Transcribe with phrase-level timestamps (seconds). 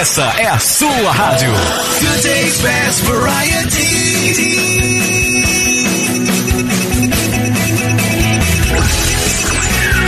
[0.00, 1.52] Essa é a sua rádio.
[1.98, 3.82] Today's best variety.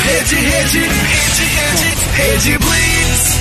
[0.05, 3.41] Rede, rede, rede, rede, rede Blitz.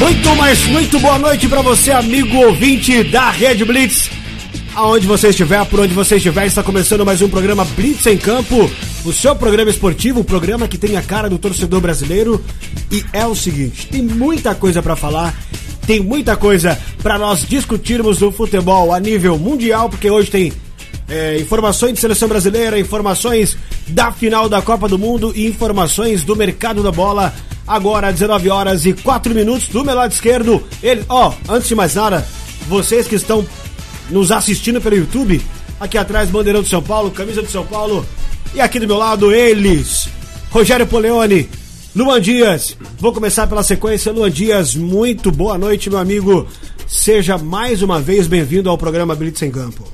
[0.00, 4.23] Muito, mas muito boa noite para você, amigo ouvinte da Red Blitz.
[4.74, 8.68] Aonde você estiver, por onde você estiver, está começando mais um programa Blitz em Campo,
[9.04, 12.44] o seu programa esportivo, o programa que tem a cara do torcedor brasileiro.
[12.90, 15.32] E é o seguinte, tem muita coisa para falar,
[15.86, 20.52] tem muita coisa para nós discutirmos do futebol a nível mundial, porque hoje tem
[21.08, 23.56] é, informações de seleção brasileira, informações
[23.86, 27.32] da final da Copa do Mundo e informações do mercado da bola.
[27.64, 30.64] Agora, 19 horas e 4 minutos do meu lado esquerdo.
[30.82, 32.26] Ele, ó, antes de mais nada,
[32.68, 33.46] vocês que estão
[34.10, 35.40] nos assistindo pelo YouTube,
[35.80, 38.06] aqui atrás, bandeirão de São Paulo, camisa de São Paulo,
[38.54, 40.08] e aqui do meu lado, eles,
[40.50, 41.48] Rogério Poleone,
[41.94, 42.76] Luan Dias.
[42.98, 44.12] Vou começar pela sequência.
[44.12, 46.46] Luan Dias, muito boa noite, meu amigo.
[46.86, 49.84] Seja mais uma vez bem-vindo ao programa Blitz em Campo.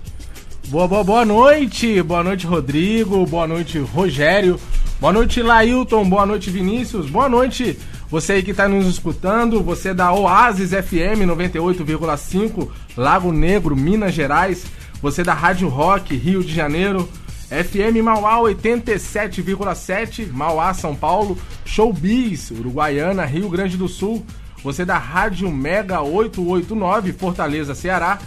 [0.68, 4.58] Boa, boa, boa noite, boa noite Rodrigo, boa noite Rogério,
[5.00, 7.76] boa noite Lailton, boa noite Vinícius, boa noite
[8.10, 14.66] você aí que está nos escutando, você da Oasis FM 98,5, Lago Negro, Minas Gerais,
[15.00, 17.08] você da Rádio Rock, Rio de Janeiro,
[17.48, 24.26] FM Mauá 87,7, Mauá, São Paulo, Showbiz, Uruguaiana, Rio Grande do Sul,
[24.62, 28.18] você da Rádio Mega 889, Fortaleza, Ceará,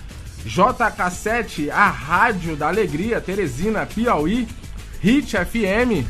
[0.47, 4.47] JK7, a Rádio da Alegria, Teresina, Piauí,
[5.01, 6.07] Hit FM,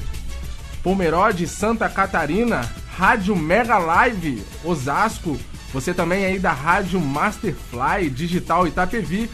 [0.84, 2.62] Pomerode, Santa Catarina,
[2.96, 5.38] Rádio Mega Live, Osasco,
[5.74, 9.30] você também aí da Rádio Masterfly, Digital Itapevi,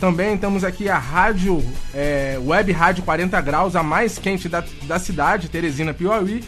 [0.00, 4.98] também temos aqui a Rádio, é, Web Rádio 40 Graus, a mais quente da, da
[4.98, 6.42] cidade, Teresina, Piauí,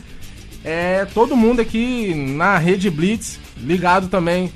[0.65, 4.53] é, todo mundo aqui na Rede Blitz, ligado também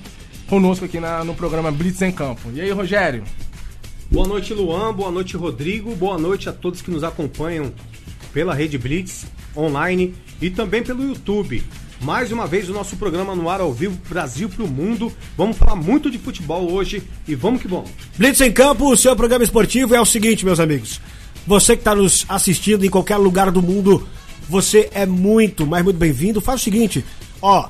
[0.48, 2.50] conosco aqui na, no programa Blitz em Campo.
[2.52, 3.22] E aí, Rogério?
[4.10, 4.92] Boa noite, Luan.
[4.92, 5.94] Boa noite, Rodrigo.
[5.94, 7.72] Boa noite a todos que nos acompanham
[8.32, 10.12] pela Rede Blitz online
[10.42, 11.62] e também pelo YouTube.
[12.00, 15.12] Mais uma vez o nosso programa no ar ao vivo Brasil para o mundo.
[15.36, 17.90] Vamos falar muito de futebol hoje e vamos que vamos.
[18.16, 20.98] Blitz em Campo, o seu programa esportivo é o seguinte, meus amigos.
[21.46, 24.08] Você que está nos assistindo em qualquer lugar do mundo,
[24.48, 26.40] você é muito, mas muito bem-vindo.
[26.40, 27.04] Faz o seguinte,
[27.42, 27.68] ó,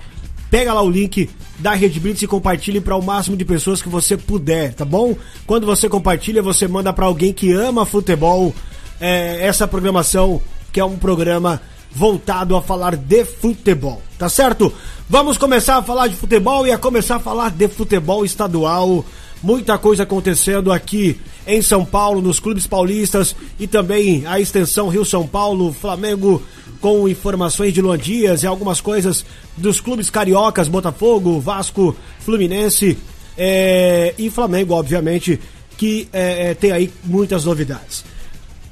[0.48, 3.88] pega lá o link da Rede Blitz e compartilhe para o máximo de pessoas que
[3.88, 5.16] você puder, tá bom?
[5.44, 8.54] Quando você compartilha, você manda para alguém que ama futebol
[9.00, 10.40] é, essa programação,
[10.72, 11.60] que é um programa
[11.92, 14.72] voltado a falar de futebol, tá certo?
[15.08, 19.04] Vamos começar a falar de futebol e a começar a falar de futebol estadual.
[19.42, 25.26] Muita coisa acontecendo aqui em São Paulo, nos clubes paulistas e também a extensão Rio-São
[25.26, 26.42] Paulo, Flamengo
[26.80, 29.24] com informações de Luan Dias e algumas coisas
[29.56, 32.96] dos clubes cariocas, Botafogo, Vasco, Fluminense
[33.36, 35.38] é, e Flamengo, obviamente,
[35.76, 38.04] que é, tem aí muitas novidades.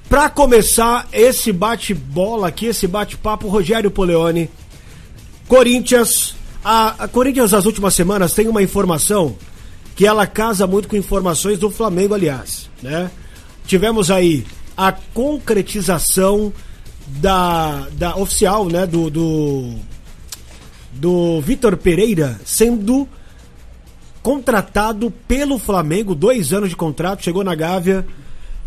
[0.08, 4.50] Para começar esse bate-bola aqui, esse bate-papo, Rogério Poleone,
[5.46, 9.36] Corinthians, a, a Corinthians nas últimas semanas tem uma informação
[9.94, 13.10] que ela casa muito com informações do Flamengo, aliás, né?
[13.66, 16.54] Tivemos aí a concretização
[17.06, 19.74] da, da oficial, né, do do,
[20.92, 23.06] do Vitor Pereira sendo
[24.22, 28.06] contratado pelo Flamengo, dois anos de contrato, chegou na Gávea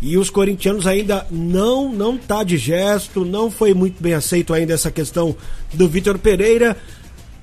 [0.02, 4.74] e os corintianos ainda não não tá de gesto, não foi muito bem aceito ainda
[4.74, 5.34] essa questão
[5.72, 6.76] do Vitor Pereira.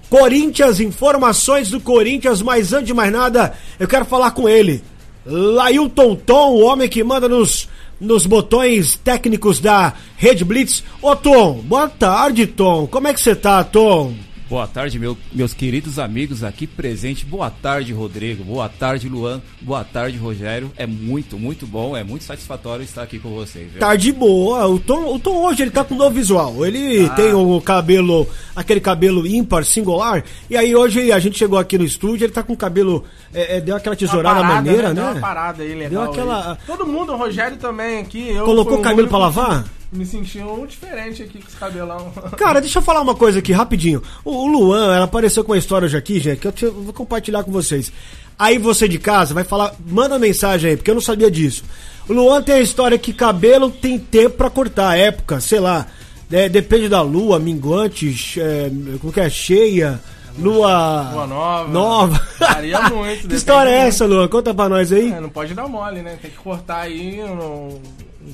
[0.10, 4.84] Corinthians, informações do Corinthians, mas antes de mais nada, eu quero falar com ele.
[5.26, 7.70] Lailton Tom, o homem que manda nos,
[8.02, 10.84] nos botões técnicos da Red Blitz.
[11.02, 12.88] Ô Tom, boa tarde, Tom.
[12.88, 14.14] Como é que você tá, Tom?
[14.50, 17.24] Boa tarde, meu, meus queridos amigos aqui presentes.
[17.24, 18.44] Boa tarde, Rodrigo.
[18.44, 19.44] Boa tarde, Luan.
[19.62, 20.72] Boa tarde, Rogério.
[20.76, 23.70] É muito, muito bom, é muito satisfatório estar aqui com vocês.
[23.70, 23.80] Viu?
[23.80, 24.68] Tarde boa.
[24.68, 26.66] O Tom, o Tom hoje ele tá com um novo visual.
[26.66, 27.10] Ele ah.
[27.10, 30.24] tem o cabelo, aquele cabelo ímpar, singular.
[30.50, 33.58] E aí hoje a gente chegou aqui no estúdio, ele tá com o cabelo, é,
[33.58, 34.96] é, deu aquela tesourada parada, maneira, né?
[34.96, 35.90] Deu uma parada aí legal.
[35.90, 36.52] Deu aquela...
[36.54, 36.58] aí.
[36.66, 38.30] Todo mundo, o Rogério também aqui.
[38.32, 39.79] eu Colocou o cabelo único pra que lavar?
[39.92, 42.12] Me senti um diferente aqui com esse cabelão.
[42.38, 44.04] Cara, deixa eu falar uma coisa aqui, rapidinho.
[44.24, 46.94] O, Luan, ela apareceu com uma história hoje aqui, gente, que eu, te- eu vou
[46.94, 47.92] compartilhar com vocês.
[48.38, 51.64] Aí você de casa vai falar, manda mensagem aí, porque eu não sabia disso.
[52.08, 55.88] O Luan tem a história que cabelo tem tempo pra cortar, época, sei lá.
[56.32, 58.70] é, depende da lua, minguante, é,
[59.02, 60.00] como que é, cheia,
[60.38, 61.68] Lua, Lua nova.
[61.70, 62.28] nova.
[62.40, 64.30] Varia muito, que história é essa, Lua?
[64.30, 65.12] Conta pra nós aí.
[65.12, 66.18] É, não pode dar mole, né?
[66.22, 67.82] Tem que cortar aí no,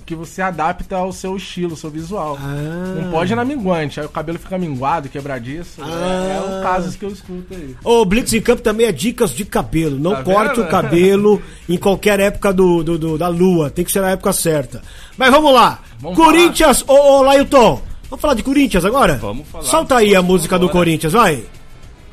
[0.05, 2.37] que você adapta ao seu estilo, ao seu visual.
[2.41, 2.95] Ah.
[3.01, 5.81] Não pode ir na minguante, aí o cabelo fica minguado, quebradiço.
[5.81, 5.87] Ah.
[5.89, 7.75] É, é o caso que eu escuto aí.
[7.83, 9.99] O Blitz em Campo também é dicas de cabelo.
[9.99, 13.69] Não Tá corte o cabelo em qualquer época do, do- do- da lua.
[13.69, 14.81] Tem que ser na época certa.
[15.17, 15.79] Mas vamos lá.
[15.99, 17.81] Vamos Corinthians, ô, ô Lailton.
[18.09, 19.15] Vamos falar de Corinthians agora?
[19.15, 19.63] Vamos falar.
[19.63, 20.69] Solta aí a música do.
[20.69, 21.43] Corinthians, vai.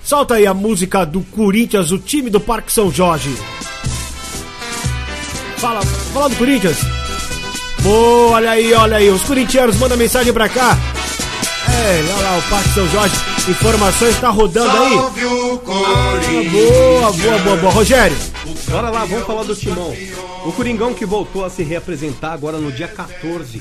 [0.03, 3.37] Solta aí a música do Corinthians, o time do Parque São Jorge.
[5.59, 6.79] Fala, fala do Corinthians.
[7.83, 9.09] Boa, olha aí, olha aí.
[9.11, 10.77] Os corintianos mandam mensagem pra cá.
[11.69, 13.15] É, olha lá, o Parque São Jorge.
[13.49, 14.95] Informações tá rodando aí.
[14.95, 16.21] Salve o Ah,
[16.51, 17.73] boa, boa, boa, boa.
[17.73, 18.17] Rogério.
[18.71, 19.93] Bora lá, vamos falar do Timão.
[20.47, 23.61] O Coringão que voltou a se reapresentar agora no dia 14,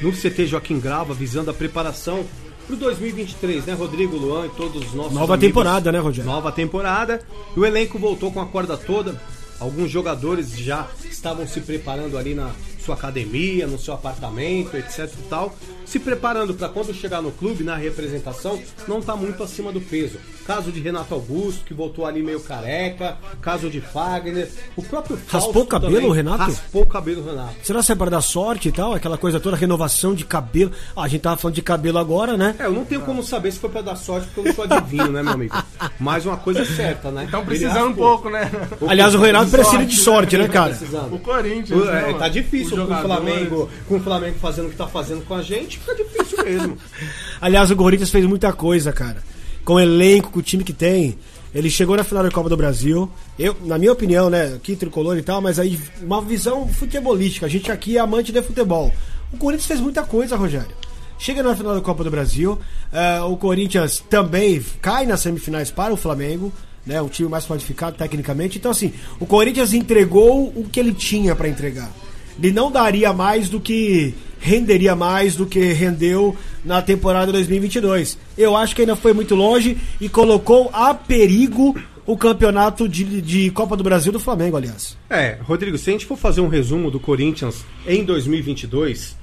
[0.00, 2.24] no CT Joaquim Grava, visando a preparação
[2.66, 5.48] pro 2023, né, Rodrigo, Luan e todos os nossos Nova amigos.
[5.48, 6.30] temporada, né, Rogério?
[6.30, 7.22] Nova temporada.
[7.56, 9.20] O elenco voltou com a corda toda.
[9.60, 12.50] Alguns jogadores já estavam se preparando ali na
[12.88, 15.54] sua academia, no seu apartamento, etc e tal,
[15.84, 20.18] se preparando para quando chegar no clube, na representação, não tá muito acima do peso.
[20.46, 25.52] Caso de Renato Augusto, que voltou ali meio careca, caso de Fagner, o próprio Raspou
[25.52, 26.44] Fausto o cabelo, também Renato?
[26.44, 27.54] Raspou o cabelo, Renato.
[27.62, 28.94] Será que é para dar sorte e tal?
[28.94, 30.72] Aquela coisa toda, renovação de cabelo.
[30.96, 32.54] Ah, a gente tava falando de cabelo agora, né?
[32.58, 34.64] É, eu não tenho como saber se foi pra dar sorte, porque eu não sou
[34.64, 35.54] adivinho, né, meu amigo?
[36.00, 37.24] Mas uma coisa é certa, né?
[37.24, 38.08] Estão Ele precisando um raspou.
[38.08, 38.50] pouco, né?
[38.88, 40.78] Aliás, o Renato precisa de sorte, né, Tá cara?
[41.12, 41.86] O Corinthians.
[41.88, 43.02] É, né, tá difícil Com o.
[43.02, 46.78] Flamengo, com o Flamengo fazendo o que tá fazendo com a gente, fica difícil mesmo.
[47.40, 49.22] Aliás, o Corinthians fez muita coisa, cara.
[49.64, 51.18] Com o elenco, com o time que tem.
[51.54, 53.10] Ele chegou na final da Copa do Brasil.
[53.38, 57.46] Eu, na minha opinião, né, aqui tricolor e tal, mas aí uma visão futebolística.
[57.46, 58.92] A gente aqui é amante de futebol.
[59.32, 60.74] O Corinthians fez muita coisa, Rogério.
[61.18, 62.58] Chega na final da Copa do Brasil.
[62.92, 66.52] eh, o Corinthians também cai nas semifinais para o Flamengo.
[66.86, 68.56] Né, o time mais qualificado tecnicamente.
[68.56, 71.90] Então, assim, o Corinthians entregou o que ele tinha para entregar.
[72.40, 78.16] Ele não daria mais do que renderia mais do que rendeu na temporada 2022.
[78.36, 81.76] Eu acho que ainda foi muito longe e colocou a perigo
[82.06, 84.96] o campeonato de, de Copa do Brasil do Flamengo, aliás.
[85.10, 89.14] É, Rodrigo, se a gente for fazer um resumo do Corinthians em 2022,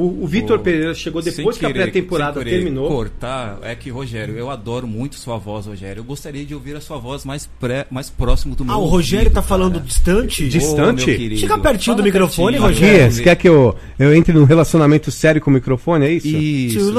[0.00, 2.88] o, o Vitor Pereira chegou depois que a querer- pré-temporada querer terminou.
[2.88, 6.00] cortar, é que, Rogério, eu adoro muito sua voz, Rogério.
[6.00, 8.84] Eu gostaria de ouvir a sua voz mais, pré, mais próximo do meu Ah, o
[8.86, 9.84] Rogério ouvido, tá falando cara.
[9.84, 10.48] distante?
[10.48, 11.04] Dis- Distante?
[11.04, 11.40] Querido.
[11.40, 13.12] Fica pertinho do Fala microfone, pertinho, Rogério.
[13.12, 16.28] Você quer que eu, eu entre num relacionamento sério com o microfone, é isso?
[16.28, 16.92] Isso.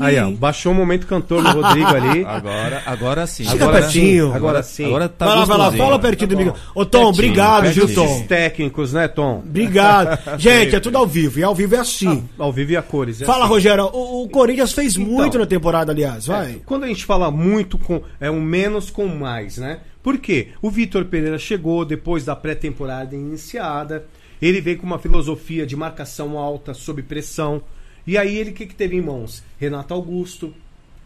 [0.00, 2.24] Aí, ó, baixou o momento cantor no Rodrigo ali.
[2.24, 3.44] Agora, agora sim.
[3.44, 4.28] Fica agora pertinho.
[4.30, 4.34] sim.
[4.36, 4.84] Agora sim.
[4.86, 6.44] Agora tá vai lá, vai lá, fala pertinho do Tá bom.
[6.46, 6.70] microfone.
[6.74, 8.06] Ô, Tom, Pertinho, obrigado, viu, pertinho.
[8.06, 8.14] Tom?
[8.14, 9.42] Esses técnicos, né, Tom?
[9.46, 10.18] Obrigado.
[10.38, 11.38] Gente, é tudo ao vivo.
[11.38, 12.28] E ao vivo é assim.
[12.38, 13.20] Ao vivo e a cores.
[13.22, 13.52] é Fala, assim.
[13.54, 13.84] Rogério.
[13.92, 15.40] O, o Corinthians fez muito Então.
[15.40, 16.26] na temporada, aliás.
[16.26, 16.52] Vai.
[16.52, 18.02] É, Quando a gente fala muito com.
[18.20, 19.80] É um menos com mais, né?
[20.02, 20.48] Por quê?
[20.62, 24.06] O Vitor Pereira chegou depois da pré-temporada iniciada.
[24.40, 27.62] Ele veio com uma filosofia de marcação alta, sob pressão.
[28.06, 29.42] E aí ele o que, que teve em mãos?
[29.58, 30.54] Renato Augusto,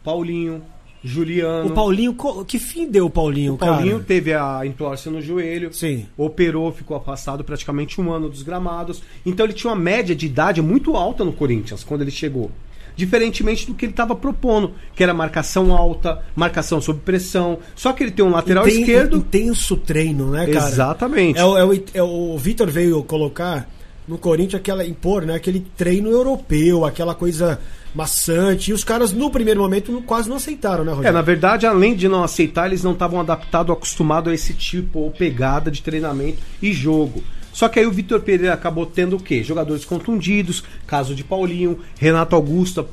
[0.05, 0.63] Paulinho,
[1.05, 1.69] Juliano.
[1.69, 2.17] O Paulinho,
[2.47, 4.05] que fim deu o Paulinho, O Paulinho cara?
[4.05, 5.73] teve a entorse no joelho.
[5.73, 6.07] Sim.
[6.17, 9.03] Operou, ficou afastado praticamente um ano dos gramados.
[9.25, 12.51] Então ele tinha uma média de idade muito alta no Corinthians quando ele chegou.
[12.97, 17.59] Diferentemente do que ele estava propondo, que era marcação alta, marcação sob pressão.
[17.75, 19.17] Só que ele tem um lateral Tem esquerdo.
[19.17, 20.69] intenso treino, né, cara?
[20.69, 21.39] Exatamente.
[21.41, 23.69] É, o- é o, é o Vitor veio colocar
[24.07, 27.61] no Corinthians aquela impor, né, aquele treino europeu, aquela coisa
[27.95, 28.71] maçante.
[28.71, 31.15] E os caras no primeiro momento quase não aceitaram, né, É, Rogério?
[31.17, 35.11] na verdade, além de não aceitar, eles não estavam adaptados, acostumados a esse tipo ou
[35.11, 37.23] pegada de treinamento e jogo.
[37.53, 39.45] Só que aí o Vitor Pereira acabou tendo o quê?
[39.45, 42.85] Jogadores contundidos, caso de Paulinho, Renato Augusto,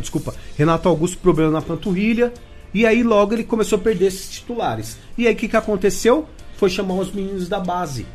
[0.00, 2.32] desculpa, Renato Augusto problema na panturrilha,
[2.72, 4.96] e aí logo ele começou a perder esses titulares.
[5.18, 6.24] E aí o que, que aconteceu?
[6.56, 8.06] Foi chamar os meninos da base.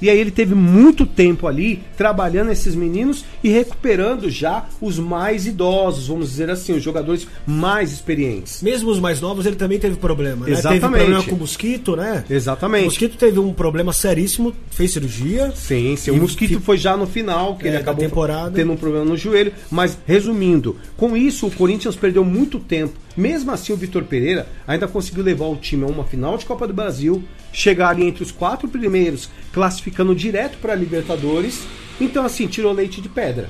[0.00, 5.46] E aí ele teve muito tempo ali trabalhando esses meninos e recuperando já os mais
[5.46, 8.60] idosos, vamos dizer assim, os jogadores mais experientes.
[8.62, 10.52] Mesmo os mais novos, ele também teve problema, né?
[10.52, 10.80] Exatamente.
[10.82, 12.24] Teve problema com o Mosquito, né?
[12.28, 12.82] Exatamente.
[12.82, 15.52] O Mosquito teve um problema seríssimo, fez cirurgia.
[15.54, 16.10] Sim, sim.
[16.10, 18.50] O Mosquito que- foi já no final, que É, ele acabou temporada.
[18.50, 19.52] tendo um problema no joelho.
[19.70, 22.94] Mas, resumindo, com isso o Corinthians perdeu muito tempo.
[23.16, 26.66] Mesmo assim, o Vitor Pereira ainda conseguiu levar o time a uma final de Copa
[26.68, 27.24] do Brasil,
[27.56, 31.66] chegar ali entre os quatro primeiros, classificando direto para a Libertadores.
[31.98, 33.48] Então, assim, tirou leite de pedra.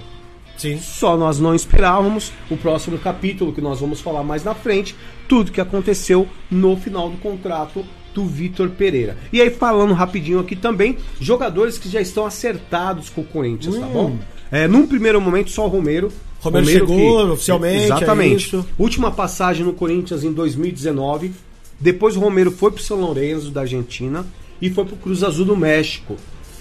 [0.56, 0.78] Sim.
[0.78, 4.94] Só nós não esperávamos o próximo capítulo que nós vamos falar mais na frente,
[5.28, 7.84] tudo que aconteceu no final do contrato
[8.14, 9.18] do Vitor Pereira.
[9.32, 13.86] E aí falando rapidinho aqui também, jogadores que já estão acertados com o Corinthians, tá
[13.86, 14.16] bom?
[14.50, 16.10] É, num primeiro momento só o Romero,
[16.40, 18.46] Romero chegou oficialmente, é Exatamente.
[18.46, 18.66] isso.
[18.78, 21.32] Última passagem no Corinthians em 2019.
[21.78, 24.26] Depois o Romero foi pro São Lourenço da Argentina
[24.60, 26.16] e foi pro Cruz Azul do México.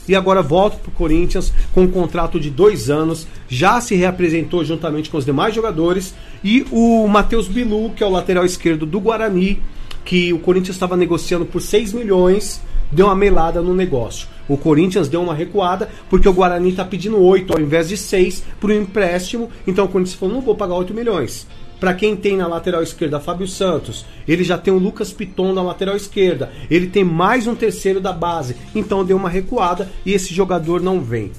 [0.07, 3.27] E agora volta pro Corinthians com um contrato de dois anos.
[3.48, 6.13] Já se reapresentou juntamente com os demais jogadores.
[6.43, 9.62] E o Matheus Bilu, que é o lateral esquerdo do Guarani,
[10.03, 14.27] que o Corinthians estava negociando por 6 milhões, deu uma melada no negócio.
[14.48, 18.43] O Corinthians deu uma recuada porque o Guarani está pedindo 8 ao invés de 6
[18.60, 19.50] por um empréstimo.
[19.65, 21.48] Então o Corinthians falou: não vou pagar 8 milhões.
[21.79, 25.62] Para quem tem na lateral esquerda Fábio Santos, ele já tem o Lucas Piton na
[25.62, 28.55] lateral esquerda, ele tem mais um terceiro da base.
[28.74, 31.32] Então deu uma recuada e esse jogador não vem.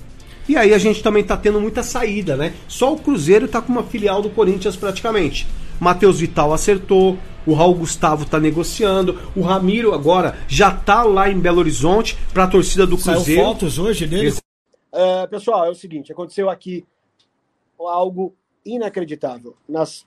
[0.49, 2.55] E aí a gente também tá tendo muita saída, né?
[2.69, 5.47] Só o Cruzeiro tá com uma filial do Corinthians praticamente.
[5.81, 11.39] Matheus Vital acertou, o Raul Gustavo tá negociando, o Ramiro agora já tá lá em
[11.39, 13.43] Belo Horizonte para a torcida do Saiu Cruzeiro.
[13.43, 14.35] fotos hoje dele.
[14.93, 16.85] É, pessoal, é o seguinte, aconteceu aqui
[17.79, 19.55] algo inacreditável.
[19.69, 20.07] Nas,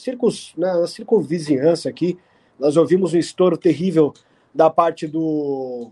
[0.00, 2.18] circus, na, na circunvizinhança aqui,
[2.58, 4.12] nós ouvimos um estouro terrível
[4.54, 5.90] da parte do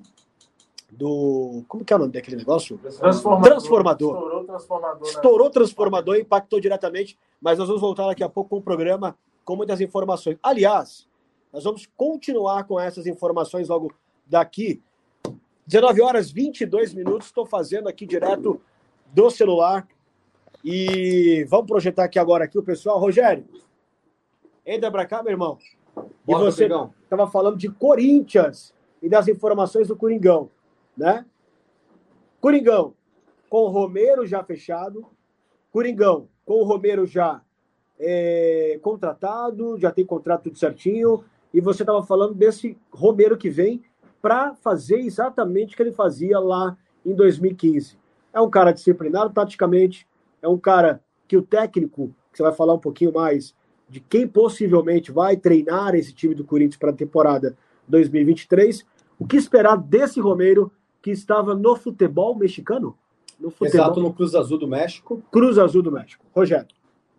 [0.91, 2.79] do como que é o nome daquele negócio?
[2.79, 4.15] Transformador.
[4.15, 5.01] Estourou o transformador.
[5.01, 5.09] né?
[5.11, 8.63] Estourou o transformador e impactou diretamente, mas nós vamos voltar daqui a pouco com o
[8.63, 10.39] programa com muitas informações.
[10.43, 11.07] Aliás,
[11.53, 13.93] nós vamos continuar com essas informações logo
[14.27, 14.83] daqui.
[15.67, 18.61] 19 horas 22 minutos, estou fazendo aqui direto
[19.13, 19.87] do celular.
[20.65, 22.99] E vamos projetar aqui agora aqui o pessoal.
[22.99, 23.45] Rogério,
[24.67, 25.59] entra pra cá, meu irmão.
[25.97, 26.69] E Bora, você
[27.05, 30.51] estava falando de Corinthians e das informações do Coringão,
[30.97, 31.25] né?
[32.41, 32.95] Coringão,
[33.49, 35.07] com o Romero já fechado,
[35.73, 37.41] Coringão, com o Romero já
[37.99, 43.83] é, contratado, já tem contrato tudo certinho, e você estava falando desse Romero que vem
[44.21, 47.99] para fazer exatamente o que ele fazia lá em 2015.
[48.33, 50.07] É um cara disciplinado taticamente,
[50.43, 53.55] é um cara que o técnico, que você vai falar um pouquinho mais
[53.89, 57.57] de quem possivelmente vai treinar esse time do Corinthians para a temporada
[57.89, 58.85] 2023.
[59.19, 62.97] O que esperar desse Romero que estava no futebol mexicano?
[63.39, 65.23] No futebol Exato, no Cruz Azul do México.
[65.31, 66.25] Cruz Azul do México.
[66.35, 66.69] Rogério.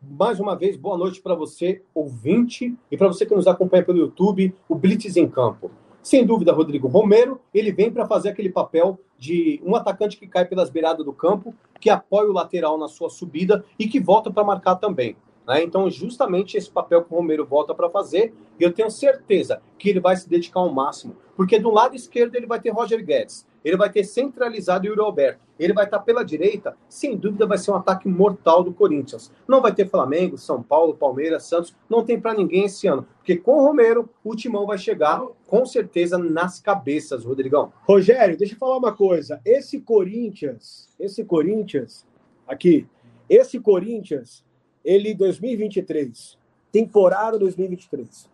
[0.01, 3.97] Mais uma vez, boa noite para você, ouvinte, e para você que nos acompanha pelo
[3.97, 5.71] YouTube, o Blitz em Campo.
[6.03, 10.45] Sem dúvida, Rodrigo Romero, ele vem para fazer aquele papel de um atacante que cai
[10.45, 14.43] pelas beiradas do campo, que apoia o lateral na sua subida e que volta para
[14.43, 15.17] marcar também.
[15.47, 15.63] Né?
[15.63, 19.89] Então, justamente esse papel que o Romero volta para fazer, e eu tenho certeza que
[19.89, 23.47] ele vai se dedicar ao máximo, porque do lado esquerdo ele vai ter Roger Guedes,
[23.63, 27.57] ele vai ter centralizado o Yuri Alberto, ele vai estar pela direita, sem dúvida vai
[27.57, 29.31] ser um ataque mortal do Corinthians.
[29.47, 33.35] Não vai ter Flamengo, São Paulo, Palmeiras, Santos, não tem para ninguém esse ano, porque
[33.37, 37.73] com o Romero, o Timão vai chegar com certeza nas cabeças, Rodrigão.
[37.87, 39.41] Rogério, deixa eu falar uma coisa.
[39.43, 42.05] Esse Corinthians, esse Corinthians,
[42.47, 42.87] aqui,
[43.29, 44.45] esse Corinthians,
[44.87, 46.39] ele 2023,
[46.71, 48.29] temporada 2023.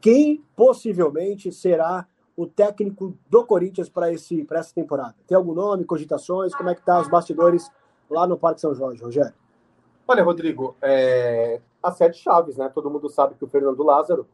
[0.00, 5.14] Quem possivelmente será o técnico do Corinthians para esse para essa temporada?
[5.24, 6.52] Tem algum nome, cogitações?
[6.52, 7.70] Como é que tá os bastidores
[8.10, 9.34] lá no Parque São Jorge, Rogério?
[10.08, 11.60] Olha, Rodrigo, é...
[11.80, 12.68] as sete chaves, né?
[12.74, 14.26] Todo mundo sabe que o Fernando Lázaro,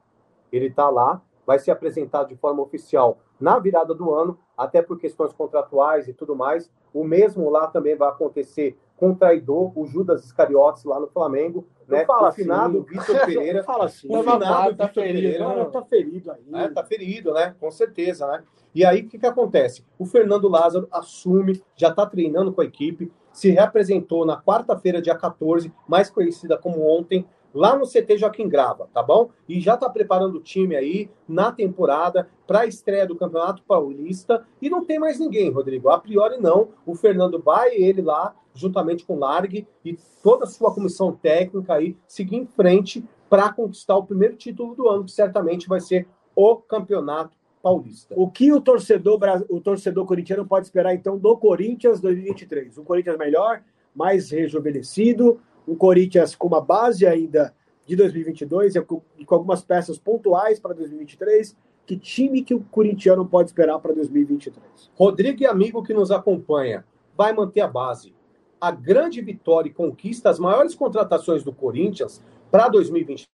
[0.50, 4.98] ele tá lá, vai ser apresentado de forma oficial na virada do ano, até por
[4.98, 6.70] questões contratuais e tudo mais.
[6.92, 11.66] O mesmo lá também vai acontecer com o traidor, o Judas Iscariotes lá no Flamengo,
[11.88, 12.04] né?
[12.04, 12.98] fala o finado assim.
[12.98, 13.58] Vitor Pereira.
[13.58, 14.14] Não fala assim.
[14.14, 15.44] O finado tá Vitor ferido, Pereira.
[15.46, 16.42] Cara, tá ferido aí.
[16.46, 16.68] né?
[16.68, 17.54] Tá ferido, né?
[17.58, 18.44] Com certeza, né?
[18.74, 19.82] E aí, o que, que acontece?
[19.98, 25.14] O Fernando Lázaro assume, já tá treinando com a equipe, se reapresentou na quarta-feira, dia
[25.16, 29.30] 14, mais conhecida como ontem, lá no CT Joaquim Grava, tá bom?
[29.48, 34.46] E já tá preparando o time aí na temporada para a estreia do Campeonato Paulista.
[34.60, 35.88] E não tem mais ninguém, Rodrigo.
[35.88, 36.68] A priori, não.
[36.84, 41.74] O Fernando vai, ele lá, juntamente com o Largue e toda a sua comissão técnica
[41.74, 46.06] aí, seguir em frente para conquistar o primeiro título do ano, que certamente vai ser
[46.34, 48.14] o Campeonato Paulista.
[48.16, 52.78] O que o torcedor, o torcedor corintiano pode esperar, então, do Corinthians 2023?
[52.78, 53.62] Um Corinthians melhor,
[53.94, 57.54] mais rejuvenescido, um Corinthians com uma base ainda
[57.86, 61.56] de 2022 e com e com algumas peças pontuais para 2023.
[61.86, 64.90] Que time que o corintiano pode esperar para 2023?
[64.94, 66.84] Rodrigo e amigo que nos acompanha,
[67.16, 68.14] vai manter a base.
[68.60, 73.26] A grande vitória e conquista, as maiores contratações do Corinthians para 2023.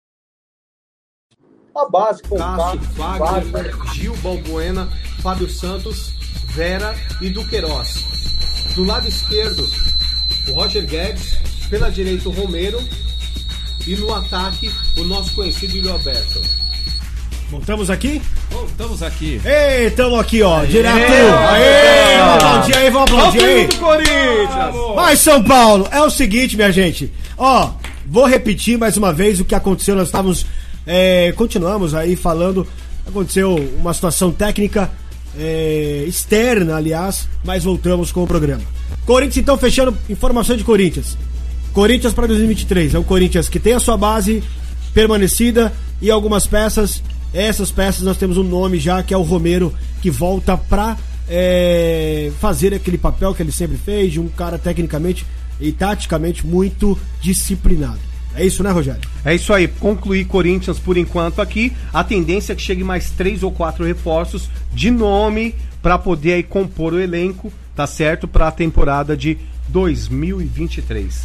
[1.74, 4.86] A base com Cássio, Cássio, Fagner, Gil Balbuena,
[5.22, 6.10] Fábio Santos,
[6.54, 8.04] Vera e Duqueiroz.
[8.76, 9.64] Do lado esquerdo,
[10.48, 11.38] o Roger Guedes,
[11.68, 12.78] pela direita o Romero
[13.86, 16.63] e no ataque o nosso conhecido Yuri Alberto.
[17.54, 18.20] Voltamos aqui?
[18.50, 19.40] Voltamos aqui.
[19.44, 20.96] Ei, estamos aqui, ó, direto.
[20.96, 23.66] ó, Aê, aplaudir aí, vamos aplaudir o aí.
[23.68, 24.94] do Corinthians!
[24.96, 25.86] Vai, São Paulo!
[25.92, 27.12] É o seguinte, minha gente.
[27.38, 27.70] Ó,
[28.06, 29.94] vou repetir mais uma vez o que aconteceu.
[29.94, 30.44] Nós estávamos.
[30.84, 32.66] é, continuamos aí falando.
[33.06, 34.90] Aconteceu uma situação técnica
[35.38, 38.62] é, externa, aliás, mas voltamos com o programa.
[39.06, 41.16] Corinthians, então, fechando informação de Corinthians.
[41.72, 42.94] Corinthians para 2023.
[42.94, 44.42] É um Corinthians que tem a sua base
[44.92, 47.00] permanecida e algumas peças.
[47.34, 50.96] Essas peças nós temos um nome já, que é o Romero, que volta pra
[51.28, 55.26] é, fazer aquele papel que ele sempre fez, de um cara tecnicamente
[55.60, 57.98] e taticamente muito disciplinado.
[58.36, 59.00] É isso, né, Rogério?
[59.24, 61.72] É isso aí, concluir Corinthians por enquanto aqui.
[61.92, 66.42] A tendência é que chegue mais três ou quatro reforços de nome para poder aí
[66.42, 68.26] compor o elenco, tá certo?
[68.28, 71.22] Para a temporada de 2023.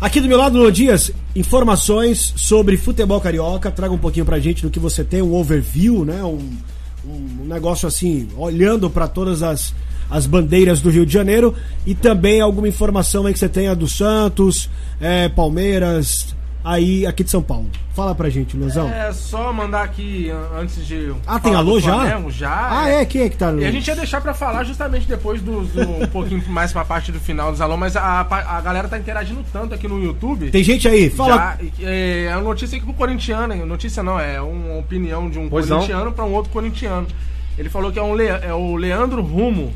[0.00, 3.70] Aqui do meu lado, Luan Dias, informações sobre futebol carioca.
[3.70, 6.22] Traga um pouquinho pra gente do que você tem, um overview, né?
[6.22, 6.56] Um,
[7.06, 9.74] um negócio assim, olhando pra todas as,
[10.10, 11.54] as bandeiras do Rio de Janeiro.
[11.86, 14.68] E também alguma informação aí que você tenha do Santos,
[15.00, 16.34] é, Palmeiras,
[16.66, 17.66] aí aqui de São Paulo.
[17.94, 18.88] Fala pra gente, Luanzão.
[18.90, 21.14] É só mandar aqui an- antes de.
[21.26, 21.94] ah, tem alô já?
[21.94, 22.68] Flamengo, Já.
[22.70, 23.04] Ah, é?
[23.06, 23.62] Quem é que tá no.
[23.62, 26.84] E a gente ia deixar pra falar justamente depois do, do- um pouquinho mais pra
[26.84, 30.50] parte do final dos alô, mas a, a galera tá interagindo tanto aqui no YouTube.
[30.50, 31.08] Tem gente aí?
[31.08, 31.36] Fala.
[31.36, 31.58] Já,
[31.88, 33.64] é, é uma notícia aqui pro corintiano, hein?
[33.64, 35.76] notícia não, é uma opinião de um Pois não.
[35.78, 37.06] corintiano pra um outro corintiano.
[37.56, 39.72] Ele falou que é, um Le- é o Leandro Rumo,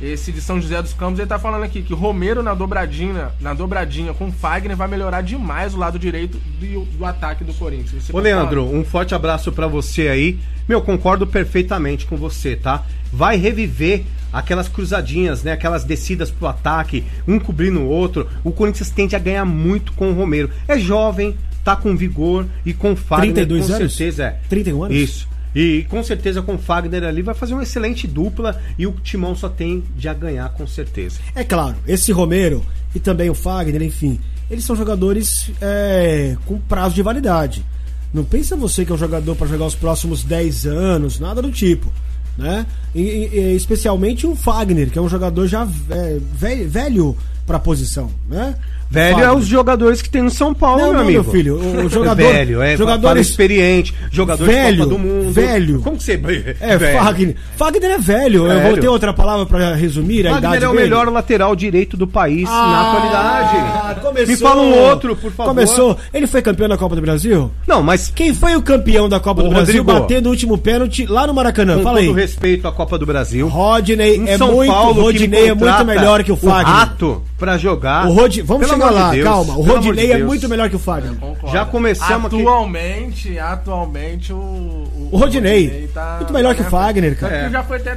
[0.00, 3.54] esse de São José dos Campos, ele tá falando aqui que Romero na dobradinha, na
[3.54, 8.04] dobradinha com Fagner vai melhorar demais o lado direito do, do ataque do Corinthians.
[8.04, 10.38] Você Ô Leandro, um forte abraço pra você aí.
[10.68, 12.84] Meu, concordo perfeitamente com você, tá?
[13.12, 15.52] Vai reviver aquelas cruzadinhas, né?
[15.52, 18.28] Aquelas descidas pro ataque, um cobrindo o outro.
[18.42, 20.50] O Corinthians tende a ganhar muito com o Romero.
[20.66, 23.96] É jovem, tá com vigor e com Fagner 32 com anos?
[23.96, 24.38] certeza é.
[24.48, 24.96] 31 anos?
[24.96, 25.33] Isso.
[25.54, 29.36] E com certeza com o Fagner ali vai fazer uma excelente dupla e o Timão
[29.36, 31.20] só tem de a ganhar com certeza.
[31.34, 34.18] É claro, esse Romero e também o Fagner, enfim,
[34.50, 37.64] eles são jogadores é, com prazo de validade.
[38.12, 41.50] Não pensa você que é um jogador para jogar os próximos 10 anos, nada do
[41.50, 41.92] tipo.
[42.38, 42.66] Né?
[42.94, 47.60] E, e- especialmente o Fagner, que é um jogador já é, velho, velho para a
[47.60, 48.10] posição.
[48.28, 48.56] Né?
[48.94, 49.28] Velho Fagner.
[49.28, 51.22] é os jogadores que tem no São Paulo, Não, meu amigo.
[51.24, 55.32] meu filho, o- o jogador- velho, é jogadores- experiente, jogador Velho, do Mundo.
[55.32, 55.80] velho.
[55.82, 56.12] Como que você
[56.60, 56.98] É, velho.
[56.98, 57.36] Fagner.
[57.56, 58.46] Fagner é velho.
[58.46, 58.80] Eu vou Velho.
[58.80, 60.82] ter outra palavra para resumir a Fagner idade é o dele?
[60.84, 63.56] melhor lateral direito do país na atualidade.
[63.56, 64.26] Ah, começou.
[64.28, 65.50] Me fala um outro, por favor.
[65.50, 65.96] Começou.
[66.12, 67.50] Ele foi campeão da Copa do Brasil?
[67.66, 70.00] Não, mas Quem foi o campeão da Copa Ô, do Brasil Rodrigo.
[70.00, 71.76] batendo o último pênalti lá no Maracanã?
[71.78, 72.14] com Fala todo aí.
[72.14, 73.48] respeito à Copa do Brasil.
[73.48, 76.66] Rodney em é São muito, Paulo, que Rodinei é muito melhor que o Fagner.
[76.66, 78.06] rato pra jogar.
[78.08, 78.38] O Rod...
[78.44, 79.58] Vamos Pelo chegar de lá, Deus, calma.
[79.58, 81.12] O de Rodinei é muito melhor que o Fagner.
[81.52, 84.84] Já começamos aqui- atualmente, Atualmente, o.
[85.12, 87.32] O Rodinei, muito melhor que o Fagner, cara.
[87.32, 87.50] Tanto que É.
[87.50, 87.90] já foi até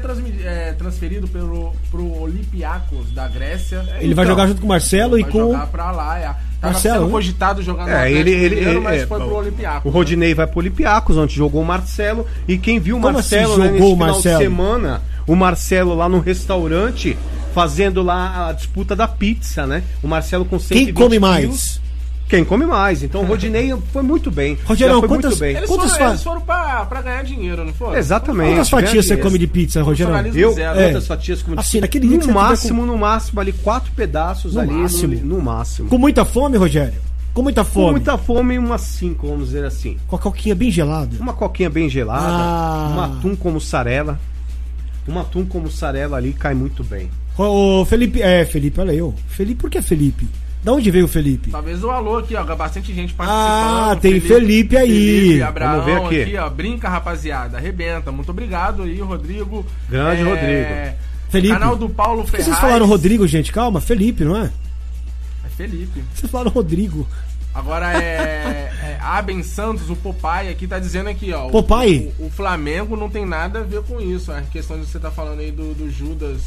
[0.46, 3.84] é, transferido pelo, pro Olympiacos da Grécia.
[4.00, 5.40] Ele vai Então, jogar junto com o Marcelo e Vai com.
[5.40, 6.20] jogar pra lá.
[6.20, 6.22] É.
[6.60, 7.12] Tava Marcelo, sendo né?
[7.12, 9.86] cogitado jogar no É, ele, ele, ele- mas é, foi pro Olympiacos.
[9.86, 12.26] O Rodinei vai pro Olympiacos, onde jogou o Marcelo.
[12.48, 14.38] E quem viu o Como Marcelo assim né, nesse o final Marcelo?
[14.38, 17.16] de semana, o Marcelo lá no restaurante,
[17.58, 19.82] fazendo lá a disputa da pizza, né?
[20.04, 21.20] O Marcelo com 120 Quem come quilos.
[21.30, 21.82] mais?
[22.30, 23.02] Quem come mais.
[23.02, 24.56] Então o Rodinei foi muito bem.
[24.64, 25.56] Rogério, Já foi quantas- muito bem.
[25.56, 27.96] Eles Quantas foram, eles foram pra, pra ganhar dinheiro, não foram?
[27.98, 28.52] Exatamente.
[28.52, 30.14] Quantas fatias você come de pizza, Rogério?
[30.14, 30.80] Funcionalismo Eu, zero.
[30.80, 30.90] É.
[30.90, 34.72] quantas fatias como Assim, naquele No máximo, no máximo, ali, quatro pedaços No ali.
[34.72, 35.16] no- máximo?
[35.24, 35.90] No, máximo.
[35.90, 36.94] Com muita fome, Rogério?
[37.34, 37.92] Com muita Com fome.
[37.92, 39.98] muita fome, umas cinco, vamos dizer assim.
[40.08, 41.16] Com a coquinha bem gelada.
[41.20, 42.94] Uma coquinha bem gelada, Ah.
[42.96, 44.20] um atum com mussarela.
[45.08, 47.10] Um atum com mussarela ali cai muito bem.
[47.38, 48.22] Ô, Felipe.
[48.22, 49.14] É, Felipe, olha eu.
[49.28, 50.28] Felipe, por que Felipe?
[50.64, 51.52] Da onde veio o Felipe?
[51.52, 52.44] Talvez o alô aqui, ó.
[52.56, 53.92] Bastante gente participando.
[53.92, 54.90] Ah, tem Felipe aí.
[55.22, 56.38] Felipe, Abraão Vamos ver aqui.
[56.38, 56.50] ó.
[56.50, 57.58] Brinca, rapaziada.
[57.58, 58.12] Arrebenta.
[58.12, 59.66] Muito obrigado aí, Rodrigo.
[59.90, 60.98] Grande Rodrigo.
[61.30, 61.54] Felipe.
[61.54, 62.46] Canal do Paulo Ferraz.
[62.48, 63.52] vocês falaram Rodrigo, gente?
[63.52, 64.52] Calma, Felipe, não é?
[65.46, 66.04] É Felipe.
[66.14, 67.08] Vocês falaram Rodrigo.
[67.54, 71.48] Agora é, é Aben Santos, o Popeye aqui tá dizendo aqui, ó.
[71.48, 72.12] o- Popeye?
[72.20, 74.32] O, o Flamengo não tem nada a ver com isso.
[74.32, 76.42] A questão de você tá falando aí do, do Judas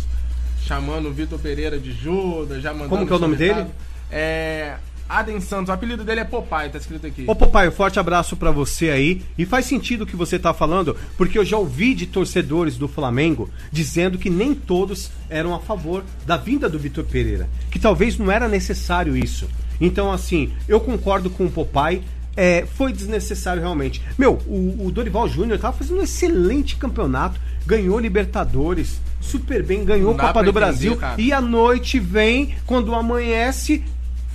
[0.64, 2.90] chamando o Vitor Pereira de Judas, já mandando.
[2.90, 3.66] Como que é o nome dele?
[4.10, 4.76] É.
[5.10, 7.24] Aden Santos, o apelido dele é Popeye, tá escrito aqui.
[7.26, 9.22] Ô papai, um forte abraço pra você aí.
[9.36, 12.86] E faz sentido o que você tá falando, porque eu já ouvi de torcedores do
[12.86, 17.48] Flamengo dizendo que nem todos eram a favor da vinda do Vitor Pereira.
[17.72, 19.48] Que talvez não era necessário isso.
[19.80, 22.02] Então, assim, eu concordo com o Popeye.
[22.36, 24.00] É, foi desnecessário realmente.
[24.16, 30.14] Meu, o, o Dorival Júnior tava fazendo um excelente campeonato, ganhou Libertadores, super bem, ganhou
[30.14, 30.96] dá Copa do entender, Brasil.
[30.96, 31.20] cara.
[31.20, 33.82] E a noite vem, quando amanhece,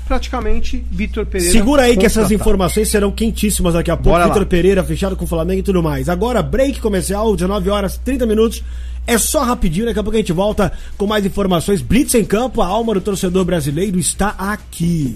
[0.07, 1.51] praticamente Vitor Pereira.
[1.51, 4.23] Segura aí que essas informações serão quentíssimas daqui a pouco.
[4.23, 6.07] Vitor Pereira fechado com o Flamengo e tudo mais.
[6.09, 8.63] Agora, break comercial, 19 horas 30 minutos.
[9.07, 11.81] É só rapidinho, daqui a pouco a gente volta com mais informações.
[11.81, 15.15] Blitz em campo, a alma do torcedor brasileiro está aqui.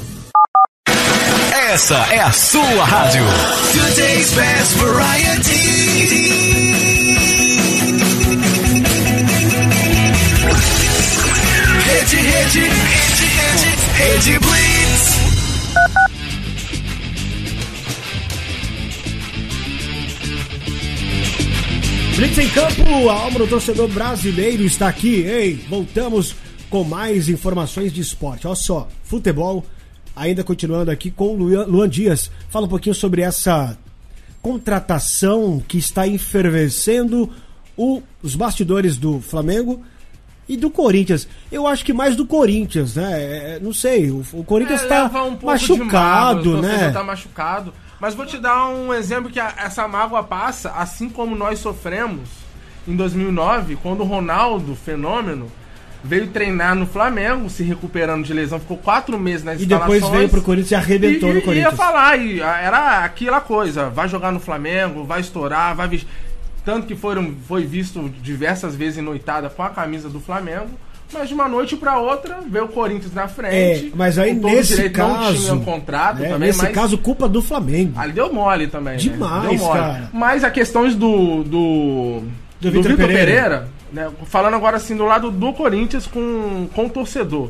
[1.71, 3.23] Essa é a sua rádio.
[3.71, 5.53] Today's best variety.
[11.85, 15.15] Rede, rede, rede, rede, rede Blitz.
[22.17, 25.21] Blitz em campo, a alma do torcedor brasileiro está aqui.
[25.21, 26.35] Ei, voltamos
[26.69, 28.45] com mais informações de esporte.
[28.45, 29.65] Olha só, futebol,
[30.15, 32.29] ainda continuando aqui com o Luan, Dias.
[32.49, 33.77] Fala um pouquinho sobre essa
[34.41, 37.29] contratação que está enfervescendo
[37.77, 39.81] o- os bastidores do Flamengo
[40.49, 41.27] e do Corinthians.
[41.51, 43.55] Eu acho que mais do Corinthians, né?
[43.55, 46.91] É, não sei, o, o Corinthians É, está leva um pouco de machucado, torcedor né?
[46.91, 47.73] Tá machucado.
[47.99, 52.27] Mas vou te dar um exemplo que a- essa mágoa passa, assim como nós sofremos
[52.87, 55.47] em 2009, quando o Ronaldo, fenômeno,
[56.03, 60.17] veio treinar no Flamengo, se recuperando de lesão, ficou quatro meses nas E depois instalações.
[60.17, 61.71] veio pro Corinthians e arrebentou e, no e Corinthians.
[61.71, 66.01] ia falar, e era aquela coisa, vai jogar no Flamengo, vai estourar, vai.
[66.65, 70.69] Tanto que foram, foi visto diversas vezes em noitada com a camisa do Flamengo,
[71.13, 73.91] mas de uma noite pra outra veio o Corinthians na É, frente.
[73.95, 77.41] mas aí nesse direito, não caso, tinha um contrato né, também, nesse caso culpa do
[77.41, 77.93] Flamengo.
[77.99, 78.93] ali deu mole também.
[78.93, 78.99] né?
[78.99, 79.79] Demais, Deu mole.
[79.79, 80.09] cara.
[80.13, 82.23] Mas a questões do do,
[82.61, 83.25] Do do Vitor Pereira.
[83.25, 87.49] Pereira, né, falando agora assim do lado do Corinthians com, com o torcedor.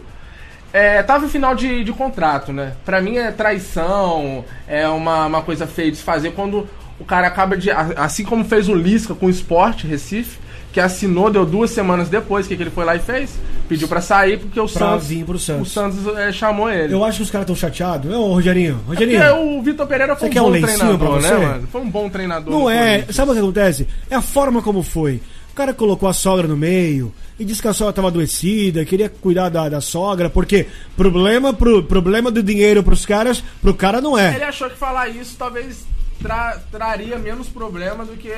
[0.74, 2.74] É, tava em final de, de contrato, né?
[2.86, 6.68] Pra mim é traição, é uma, uma coisa feia de se fazer quando
[7.00, 7.70] o cara acaba de.
[7.72, 10.40] Assim como fez o Lisca com o Sport Recife,
[10.72, 13.38] que assinou, deu duas semanas depois, o que, que ele foi lá e fez?
[13.68, 15.08] Pediu pra sair porque o Pra Santos.
[15.08, 15.68] vir pro Santos.
[15.68, 16.94] O Santos é, chamou ele.
[16.94, 18.10] Eu acho que os caras estão chateados.
[18.14, 19.20] Ô, Rogerinho, Rogerinho.
[19.20, 21.68] Porque o Vitor Pereira foi um um bom lencinho treinador, né, mano?
[21.70, 22.54] Foi um bom treinador.
[22.54, 23.06] Não é.
[23.12, 23.88] Sabe o que acontece?
[24.10, 25.22] É a forma como foi.
[25.52, 29.10] O cara colocou a sogra no meio e disse que a sogra estava adoecida, queria
[29.10, 34.18] cuidar da, da sogra, porque problema, pro, problema do dinheiro pros caras, pro cara não
[34.18, 34.36] é.
[34.36, 35.86] Ele achou que falar isso talvez
[36.22, 38.30] tra- traria menos problema do que.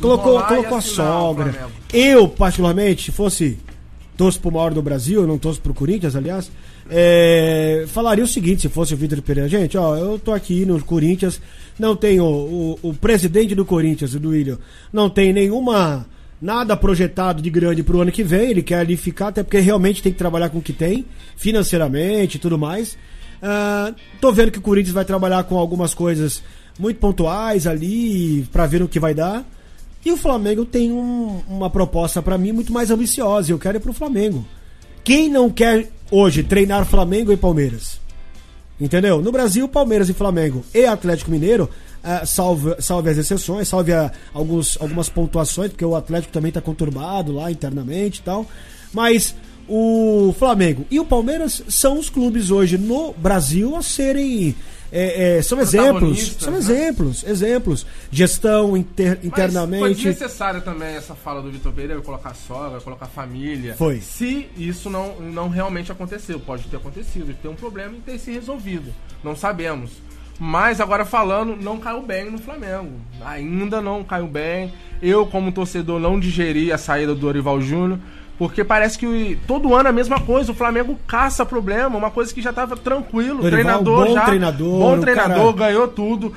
[0.00, 1.68] Colocou, colocou a o sogra.
[1.92, 3.58] Eu, particularmente, se fosse
[4.16, 6.50] torço pro maior do Brasil, não torço pro Corinthians, aliás,
[6.90, 10.82] é, falaria o seguinte, se fosse o Vitor Pereira, gente, ó, eu tô aqui no
[10.84, 11.40] Corinthians,
[11.78, 14.58] não tenho o, o presidente do Corinthians, o do William,
[14.92, 16.06] não tem nenhuma
[16.40, 20.02] nada projetado de grande pro ano que vem, ele quer ali ficar, até porque realmente
[20.02, 21.04] tem que trabalhar com o que tem,
[21.36, 22.96] financeiramente e tudo mais.
[23.40, 26.42] Ah, tô vendo que o Corinthians vai trabalhar com algumas coisas
[26.78, 29.44] muito pontuais ali, pra ver o que vai dar.
[30.04, 33.52] E o Flamengo tem um- uma proposta pra mim muito mais ambiciosa.
[33.52, 34.44] Eu quero ir pro Flamengo.
[35.04, 38.00] Quem não quer hoje treinar Flamengo e Palmeiras?
[38.80, 39.20] Entendeu?
[39.22, 41.68] No Brasil, Palmeiras e Flamengo e Atlético Mineiro,
[42.02, 46.60] ah, salve, salve as exceções, salve a- alguns, algumas pontuações, porque o Atlético também está
[46.60, 48.44] conturbado lá internamente e tal.
[48.92, 49.34] Mas
[49.68, 54.56] o Flamengo e o Palmeiras são os clubes hoje no Brasil a serem.
[54.92, 56.36] É, é, são exemplos.
[56.38, 56.58] São né?
[56.58, 57.86] exemplos, exemplos.
[58.10, 59.94] Gestão inter- Mas foi internamente.
[59.94, 63.74] desnecessária também essa fala do Vitor Pereira, colocar sogra, colocar família.
[63.74, 64.00] Foi.
[64.00, 68.30] Se isso não, não realmente aconteceu, pode ter acontecido, ter um problema e ter se
[68.30, 68.92] resolvido.
[69.24, 69.90] Não sabemos.
[70.38, 72.92] Mas agora falando, não caiu bem no Flamengo.
[73.24, 74.72] Ainda não caiu bem.
[75.00, 77.98] Eu, como torcedor, não digeri a saída do Dorival Júnior.
[78.42, 80.50] Porque parece que todo ano é a mesma coisa.
[80.50, 83.40] O Flamengo caça problema, uma coisa que já estava tranquilo.
[83.40, 84.20] Dorival, treinador bom já.
[84.24, 86.32] treinador, Bom treinador, cara- ganhou tudo.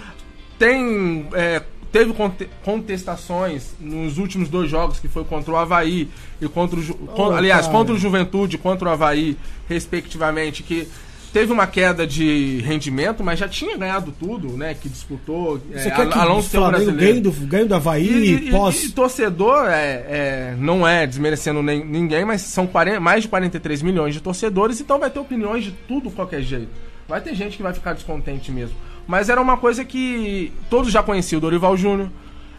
[0.59, 6.07] Tem é, teve conte- contestações nos últimos dois jogos, que foi contra o Havaí
[6.39, 6.83] e contra o.
[6.83, 6.95] Ju-
[7.35, 7.75] aliás, cara.
[7.75, 9.35] contra o Juventude e contra o Havaí,
[9.67, 10.87] respectivamente, que
[11.35, 14.73] teve uma queda de rendimento, mas já tinha ganhado tudo, né?
[14.73, 15.59] Que disputou.
[15.69, 18.33] Você é, quer que além o de ser Flamengo ganhe do, ganhe do Havaí E,
[18.47, 18.85] e- pós...
[18.85, 23.81] e torcedor é, é- não é desmerecendo nem- ninguém, mas são 40 mais de 43
[23.81, 26.69] milhões de torcedores, então vai ter opiniões de tudo qualquer jeito.
[27.05, 28.77] Vai ter gente que vai ficar descontente mesmo.
[29.05, 32.09] Mas era uma coisa que todos já conheciam, o Dorival Júnior.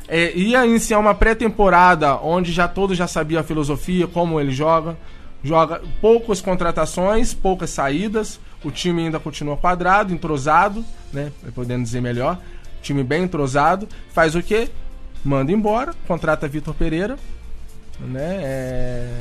[0.06, 4.98] É, ia iniciar uma pré-temporada onde já todos já sabiam a filosofia, como ele joga.
[5.42, 8.38] Joga poucas contratações, poucas saídas.
[8.64, 11.30] O time ainda continua quadrado, entrosado, né?
[11.54, 12.38] Podendo dizer melhor.
[12.82, 13.88] Time bem entrosado.
[14.12, 14.68] Faz o quê?
[15.24, 17.16] Manda embora, contrata Vitor Pereira,
[18.00, 18.38] né?
[18.42, 19.18] É,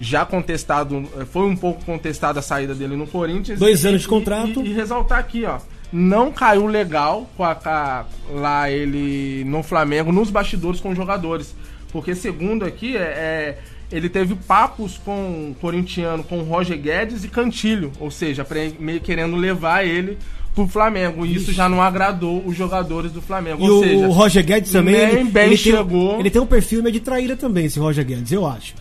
[0.00, 3.58] Já contestado, foi um pouco contestada a saída dele no Corinthians.
[3.58, 4.62] Dois E- anos de contrato.
[4.62, 5.58] E, e ressaltar aqui, ó.
[5.92, 11.54] Não caiu legal com a, a- lá ele no Flamengo, nos bastidores com os jogadores.
[11.92, 13.58] Porque segundo aqui, é, é,
[13.90, 17.90] ele teve papos com o corintiano, com o Roger Guedes e Cantilho.
[17.98, 18.46] Ou seja,
[18.78, 20.16] meio querendo levar ele
[20.54, 21.24] pro Flamengo.
[21.26, 23.64] E isso já não agradou os jogadores do Flamengo.
[23.64, 26.10] E ou o, seja, o Roger Guedes também, nem ele, bem ele chegou.
[26.10, 28.74] tem, ele tem um perfil meio de traíra também, esse Roger Guedes, eu acho.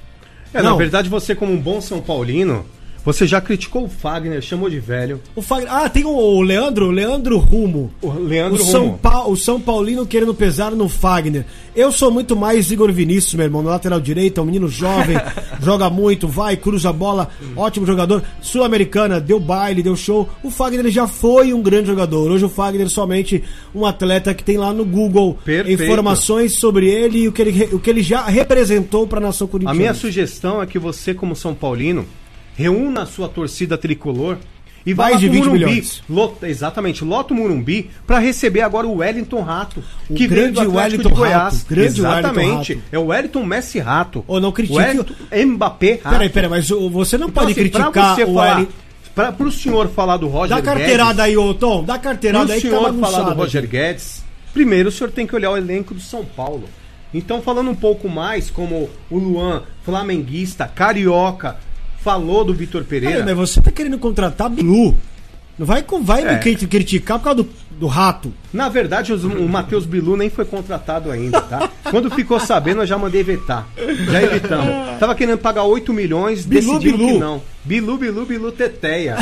[0.53, 0.71] É, Não.
[0.71, 2.65] na verdade, você, como um bom São Paulino,
[3.05, 5.19] você já criticou o Fagner, chamou de velho.
[5.35, 7.91] O Fagner- Ah, tem o Leandro, o Leandro Rumo.
[8.01, 8.97] O Leandro o São, Rumo.
[8.99, 11.45] Pa- o São Paulino querendo pesar no Fagner.
[11.75, 15.15] Eu sou muito mais Igor Vinícius, meu irmão, no lateral direito, é um menino jovem,
[15.63, 18.21] joga muito, vai, cruza a bola, ótimo jogador.
[18.41, 20.27] Sul-Americana, deu baile, deu show.
[20.43, 22.29] O Fagner já foi um grande jogador.
[22.31, 25.83] Hoje o Fagner é somente um atleta que tem lá no Google Perfeito.
[25.83, 29.45] informações sobre ele e o que ele, o que ele já representou para a nação
[29.47, 29.79] A corintiana.
[29.79, 32.05] minha sugestão é que você, como São Paulino,
[32.59, 34.37] reúna a sua torcida tricolor
[34.85, 35.65] e vá Mais de pro 20 Morumbi.
[35.65, 36.03] milhões.
[36.09, 40.53] Lota- exatamente, lota o Morumbi para receber agora o Wellington Rato, O que veio do
[40.53, 41.53] grande Atlético Wellington de Goiás.
[41.53, 44.23] Rato, grande exatamente, Wellington é o Wellington Messi Rato.
[44.27, 45.13] Ô, não critique O Wellington
[45.47, 46.09] Mbappé Rato.
[46.09, 48.71] Peraí, peraí, mas o- você não Então, pode assim, criticar você o Wellington.
[49.15, 51.83] pra, pro senhor falar do Roger Dá carteirada Guedes, aí, ô Tom.
[51.83, 55.11] Dá carteirada Para aí o que tá senhor falar do Roger Guedes, primeiro o senhor
[55.11, 56.63] tem que olhar o elenco do São Paulo.
[57.13, 61.57] Então, falando um pouco mais, como o Luan, flamenguista, carioca,
[62.01, 63.23] falou do Vitor Pereira.
[63.25, 64.95] mas você tá querendo contratar Bilu.
[65.57, 66.33] Não vai, vai É.
[66.33, 68.33] me cri- criticar por causa do, do rato.
[68.51, 71.69] Na verdade, os- o Matheus Bilu nem foi contratado ainda, tá?
[71.89, 73.67] Quando ficou sabendo, eu já mandei vetar.
[74.11, 74.99] Já evitamos.
[74.99, 77.13] Tava querendo pagar 8 milhões, Bilu, decidiram Bilu.
[77.13, 77.41] que não.
[77.63, 79.17] Bilu, Bilu, Bilu, Teteia.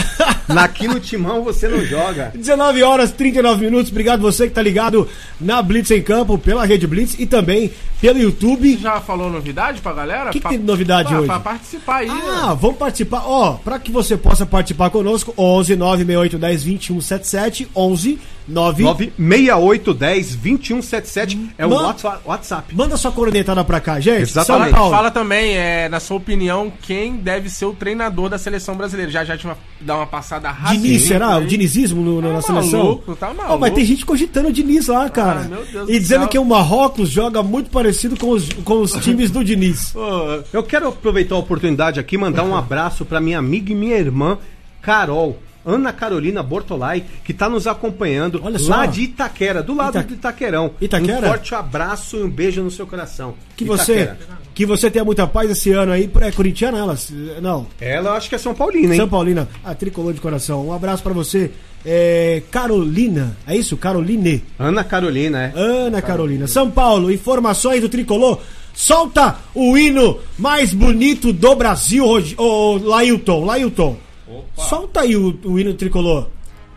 [0.48, 2.32] Naqui no timão você não joga.
[2.36, 3.92] 19 horas 39 minutos.
[3.92, 5.08] Obrigado você que tá ligado
[5.40, 8.78] na Blitz em Campo, pela Rede Blitz e também pelo YouTube.
[8.78, 10.30] Já falou novidade pra galera?
[10.30, 11.28] O que que Pra- tem de novidade pra- hoje?
[11.28, 12.10] Pra participar aí.
[12.10, 12.58] Ah, né?
[12.60, 13.24] vamos participar.
[13.26, 18.84] Ó, pra que você possa participar conosco, 11 968 10 21 77 11 9
[19.18, 22.76] 96810 2177 é o Man- WhatsApp.
[22.76, 24.22] Manda sua cornetada pra cá, gente.
[24.22, 24.72] Exatamente.
[24.74, 24.92] Paulo.
[24.92, 29.12] Fala também, é, na sua opinião, quem deve ser o treinador da seleção brasileira.
[29.12, 30.82] Já já te uma, dar uma passada rápida.
[30.82, 31.36] Diniz, será?
[31.36, 31.44] aí.
[31.44, 32.80] O dinizismo no- no- na Tá seleção?
[32.84, 33.54] maluco, tá maluco.
[33.54, 35.42] Ó, mas tem gente cogitando o Diniz lá, cara.
[35.42, 36.28] meu Deus e do dizendo céu.
[36.30, 39.94] que o Marrocos joga muito parecido com os, com os times do Diniz.
[40.54, 43.98] Eu quero aproveitar a oportunidade aqui e mandar um abraço para minha amiga e minha
[43.98, 44.38] irmã,
[44.82, 45.38] Carol.
[45.68, 48.72] Ana Carolina Bortolai, que está nos acompanhando Olha só.
[48.72, 50.72] lá de Itaquera, do lado Ita- de Itaquerão.
[50.80, 51.28] Itaquera?
[51.28, 53.34] Um forte abraço e um beijo no seu coração.
[53.56, 54.18] Que você, Itaquera.
[54.56, 56.10] que você tenha muita paz esse ano aí.
[56.22, 57.12] É corintiana elas?
[57.42, 57.68] Não.
[57.82, 59.00] Ela eu acho que é São Paulina, hein?
[59.00, 59.48] São Paulina.
[59.64, 60.66] Ah, tricolor de coração.
[60.66, 61.52] Um abraço pra você.
[61.86, 63.38] É, Carolina.
[63.46, 63.76] É isso?
[63.78, 64.44] Caroline.
[64.58, 65.54] Ana Carolina, é.
[65.56, 66.48] Ana Carolina.
[66.48, 68.40] São Paulo, informações do tricolor.
[68.74, 72.06] Solta o hino mais bonito do Brasil,
[72.38, 73.44] ô Lailton.
[73.46, 73.98] Lailton.
[74.58, 76.28] Solta aí o, o hino tricolor.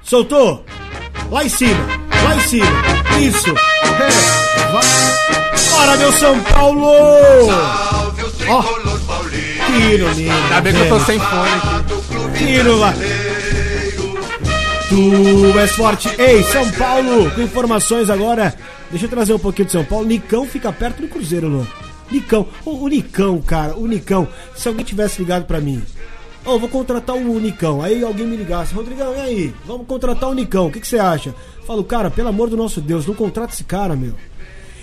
[0.03, 0.65] Soltou?
[1.31, 1.87] Lá em cima.
[2.25, 2.67] Lá em cima.
[3.21, 3.51] Isso.
[3.51, 4.73] É.
[4.73, 5.31] Vai.
[5.71, 6.87] Bora, meu São Paulo!
[8.49, 10.31] Ó, que hino lindo.
[10.31, 12.39] Ainda bem que eu tô sem fone aqui.
[12.39, 12.95] Tiro lá.
[14.89, 16.09] Tu és forte.
[16.19, 18.55] Ei, São Paulo, com informações agora.
[18.91, 20.07] Deixa eu trazer um pouquinho de São Paulo.
[20.07, 21.67] Nicão fica perto do Cruzeiro, Lô.
[22.11, 22.47] Nicão.
[22.65, 24.27] O, o Nicão, cara, o Nicão.
[24.57, 25.83] Se alguém tivesse ligado pra mim.
[26.45, 27.83] Ô, vou contratar o Nicão.
[27.83, 28.75] Aí alguém me ligasse.
[28.75, 29.55] Rodrigão, e aí?
[29.67, 30.67] Vamos contratar o Nicão.
[30.67, 31.35] O que, que você acha?
[31.67, 34.15] Falo, cara, pelo amor do nosso Deus, não contrata esse cara, meu.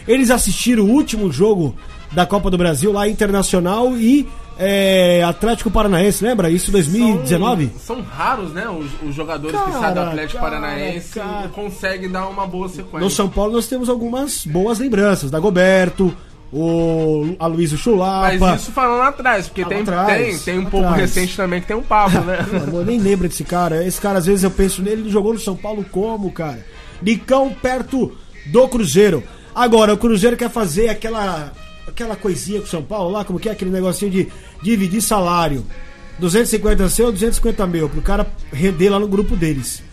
[0.08, 1.76] Eles assistiram o último jogo
[2.12, 4.28] da Copa do Brasil lá internacional e
[4.60, 6.50] é, Atlético Paranaense, lembra?
[6.50, 7.72] Isso 2019?
[7.78, 8.67] São, são raros, né?
[8.70, 11.48] Os, os jogadores que Cara, saem do Atlético cara, Paranaense cara.
[11.50, 13.00] conseguem dar uma boa sequência.
[13.00, 15.30] No São Paulo nós temos algumas boas lembranças.
[15.30, 16.15] Da Goberto,
[16.51, 18.36] o Aloysio Chulapa.
[18.39, 21.01] Mas isso falando atrás, porque Ah, tem, atrás, tem, tem um pouco atrás.
[21.13, 22.39] recente também que tem um papo, né?
[22.67, 23.86] Amor, nem lembra desse cara.
[23.86, 26.65] Esse cara, às vezes, eu penso nele, ele jogou no São Paulo como, cara?
[27.01, 28.15] Nicão perto
[28.47, 29.23] do Cruzeiro.
[29.53, 31.51] Agora, o Cruzeiro quer fazer aquela,
[31.88, 34.27] aquela coisinha com o São Paulo lá, como que é aquele negocinho de
[34.62, 35.65] dividir salário.
[36.19, 39.83] 250 seu, 250 meu, pro cara render lá no grupo deles.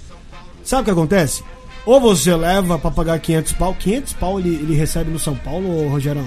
[0.63, 1.43] Sabe o que acontece?
[1.85, 5.87] Ou você leva pra pagar 500 pau, 500 pau ele, ele recebe no São Paulo,
[5.89, 6.25] Rogerão?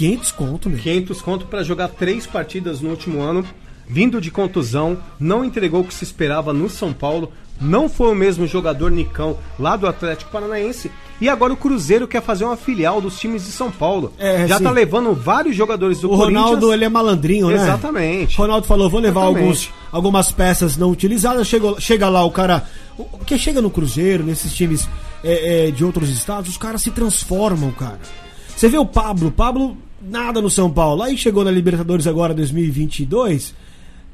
[0.00, 0.78] 500 conto, meu.
[0.78, 3.44] 500 conto para jogar três partidas no último ano,
[3.86, 8.14] vindo de contusão, não entregou o que se esperava no São Paulo, não foi o
[8.14, 10.90] mesmo jogador Nicão lá do Atlético Paranaense.
[11.20, 14.14] E agora o Cruzeiro quer fazer uma filial dos times de São Paulo.
[14.18, 14.64] É, Já sim.
[14.64, 16.72] tá levando vários jogadores do O Ronaldo, Corinthians.
[16.72, 17.56] ele é malandrinho, né?
[17.56, 18.38] Exatamente.
[18.38, 19.42] Ronaldo falou, vou levar Exatamente.
[19.44, 21.46] alguns, algumas peças não utilizadas.
[21.46, 22.66] Chegou, chega lá o cara...
[22.96, 24.88] o- Porque chega no Cruzeiro, nesses times
[25.22, 28.00] é, é, de outros estados, os caras se transformam, cara.
[28.56, 31.02] Você vê o Pablo, Pablo nada no São Paulo.
[31.02, 33.54] Aí chegou na Libertadores agora 2022,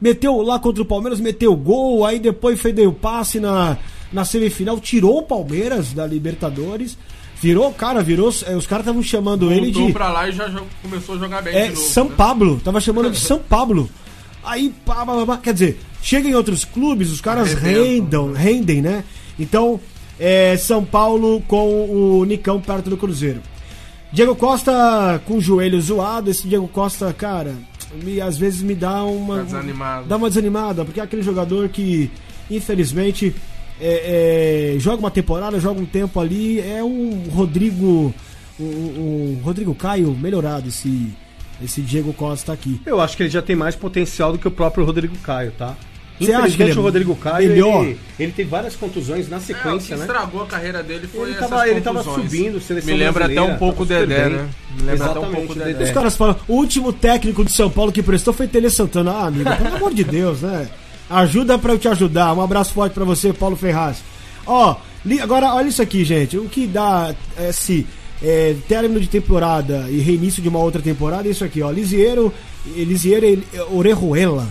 [0.00, 3.76] meteu lá contra o Palmeiras, meteu gol, aí depois foi deu passe na,
[4.12, 6.96] na semifinal, tirou o Palmeiras da Libertadores.
[7.40, 8.32] Virou, cara, virou.
[8.46, 9.92] é, Os caras estavam chamando ele Voltou de.
[9.92, 11.80] pra lá e já começou a jogar bem É de novo.
[11.82, 12.14] São né?
[12.16, 13.90] Pablo, tava chamando de São Pablo.
[14.42, 19.04] Aí, pá, pá, pá, quer dizer, chega em outros clubes, os caras rendam, rendem, né?
[19.38, 19.78] Então,
[20.18, 23.42] é, São Paulo com o Nicão perto do Cruzeiro.
[24.16, 27.54] Diego Costa com o joelho zoado, esse Diego Costa, cara,
[28.02, 29.36] me, às vezes me dá uma.
[29.36, 30.08] Tá desanimado.
[30.08, 32.10] Dá uma desanimada, porque é aquele jogador que,
[32.50, 33.36] infelizmente,
[33.78, 38.14] é, é, joga uma temporada, joga um tempo ali, é um Rodrigo.
[38.58, 41.12] Um, um Rodrigo Caio melhorado, esse,
[41.62, 42.80] esse Diego Costa aqui.
[42.86, 45.76] Eu acho que ele já tem mais potencial do que o próprio Rodrigo Caio, tá?
[46.18, 47.84] Você acha que ele é o Rodrigo Caio, melhor?
[47.84, 50.02] ele, ele tem várias contusões na É, o que sequência, né?
[50.06, 53.42] estragou a carreira dele foi Ele essas tava- ele tava subindo, seleção Me lembra até
[53.42, 54.48] um pouco o Dedé, né?
[54.78, 55.84] Me lembra até um Exatamente, pouco o Dedé.
[55.84, 59.10] Os caras falam, o último técnico de São Paulo que prestou foi Tele Santana.
[59.12, 60.68] Ah, amigo, pelo amor de Deus, né?
[61.10, 62.32] Ajuda pra eu te ajudar.
[62.34, 63.98] Um abraço forte pra você, Paulo Ferraz.
[64.46, 66.36] Ó, li- agora olha isso aqui, gente.
[66.38, 67.14] O que dá
[67.48, 67.86] esse
[68.22, 71.70] é, término de temporada e reinício de uma outra temporada é isso aqui, ó.
[71.70, 72.32] Lisieiro,
[72.74, 74.48] Lisieiro Orejuela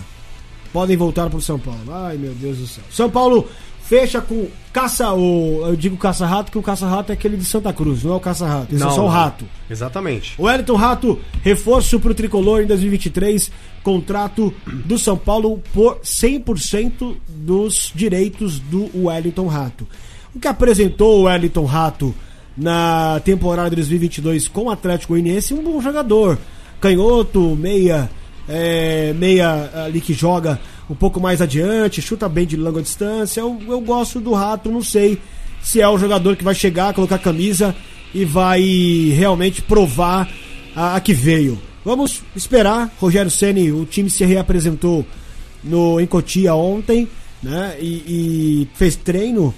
[0.76, 1.80] podem voltar pro São Paulo.
[1.90, 2.84] Ai, meu Deus do céu.
[2.90, 3.48] São Paulo
[3.80, 8.04] fecha com caça, o, eu digo caça-rato, que o caça-rato é aquele de Santa Cruz,
[8.04, 8.74] não é o caça-rato.
[8.74, 9.08] Esse é só o não.
[9.08, 9.46] rato.
[9.70, 10.34] Exatamente.
[10.36, 13.50] O Wellington Rato, reforço pro tricolor em 2023,
[13.82, 19.88] contrato do São Paulo por 100% dos direitos do Wellington Rato.
[20.34, 22.14] O que apresentou o Wellington Rato
[22.54, 26.38] na temporada de 2022 com o Atlético Goianiense, um bom jogador.
[26.82, 28.10] Canhoto, meia,
[28.48, 33.40] é, meia ali que joga um pouco mais adiante, chuta bem de longa distância.
[33.40, 35.18] Eu, eu gosto do Rato, não sei
[35.62, 37.74] se é o jogador que vai chegar, colocar a camisa
[38.14, 38.62] e vai
[39.14, 40.28] realmente provar
[40.74, 41.60] a, a que veio.
[41.84, 42.92] Vamos esperar.
[42.98, 45.04] Rogério Ceni, o time se reapresentou
[45.62, 47.08] no em Cotia ontem,
[47.42, 47.76] né?
[47.80, 49.54] E, e fez treino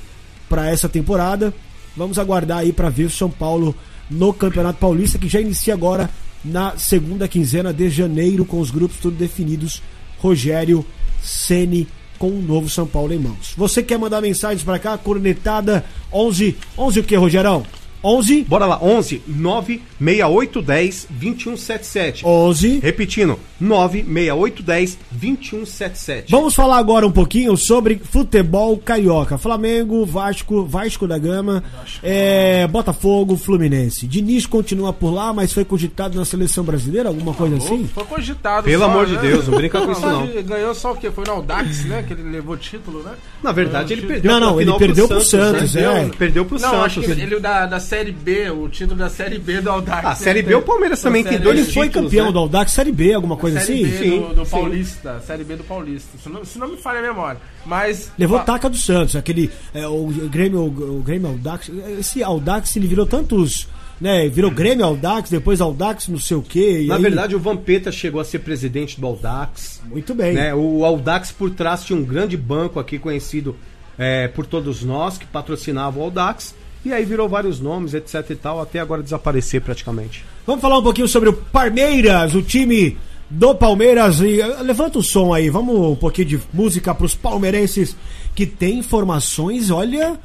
[0.48, 1.52] para essa temporada.
[1.96, 3.74] Vamos aguardar aí para ver o São Paulo
[4.10, 6.08] no Campeonato Paulista que já inicia agora
[6.44, 9.82] na segunda quinzena de janeiro com os grupos tudo definidos.
[10.18, 10.84] Rogério
[11.22, 11.86] Ceni
[12.18, 13.54] com o novo São Paulo em mãos.
[13.56, 14.98] Você quer mandar mensagens para cá?
[14.98, 17.64] Cornetada 11 11 o que, Rogerão?
[18.02, 22.26] 11 Bora lá, 11 96810 2177.
[22.26, 26.30] 11 Repetindo, 96810 2177.
[26.30, 29.36] Vamos falar agora um pouquinho sobre futebol carioca.
[29.38, 31.62] Flamengo, Vasco, Vasco da Gama,
[32.02, 34.06] é, Botafogo, Fluminense.
[34.06, 37.88] Diniz continua por lá, mas foi cogitado na seleção brasileira, alguma coisa assim?
[37.92, 38.64] Foi cogitado.
[38.64, 39.22] Pelo só, amor de né?
[39.22, 40.24] Deus, não brinca com isso, não.
[40.24, 41.10] Ele ganhou só o quê?
[41.10, 42.04] Foi no Audax, né?
[42.06, 43.12] Que ele levou título, né?
[43.42, 45.82] Na verdade, ele perdeu Não, não, ele perdeu pro Santos, né?
[45.82, 46.08] é.
[46.16, 46.84] Perdeu, pro Não, Santos.
[46.84, 50.04] acho que ele, ele da, da Série B, o título da Série B do Audax.
[50.04, 50.14] Ah, né?
[50.14, 52.32] Série B, o Palmeiras também tem dois Ele foi campeão né?
[52.32, 53.90] do Audax Série B, alguma coisa Série assim?
[53.90, 54.50] B Sim, do, do sim.
[54.50, 55.20] Paulista.
[55.26, 56.18] Série B do Paulista.
[56.22, 57.40] Se não, se não me falha a memória.
[57.64, 58.12] Mas.
[58.18, 59.50] Levou fa- taca do Santos, aquele.
[59.72, 61.70] é, o Grêmio, o Grêmio Audax.
[61.98, 63.66] Esse Audax ele virou tantos.
[64.00, 66.86] Né, virou Grêmio Audax, depois Audax não sei o que.
[66.86, 69.80] Na verdade, o Vampeta chegou a ser presidente do Audax.
[69.86, 70.34] muito bem.
[70.34, 70.54] Né?
[70.54, 73.56] O Audax por trás tinha um grande banco aqui conhecido
[73.98, 76.54] é, por todos nós que patrocinava o Audax.
[76.84, 80.24] E aí virou vários nomes, etc e tal, até agora desaparecer praticamente.
[80.46, 82.96] Vamos falar um pouquinho sobre o Palmeiras, o time
[83.28, 84.20] do Palmeiras.
[84.20, 87.96] E, eh, levanta o som aí, vamos um pouquinho de música para os palmeirenses
[88.34, 89.70] que tem informações.
[89.70, 90.18] Olha,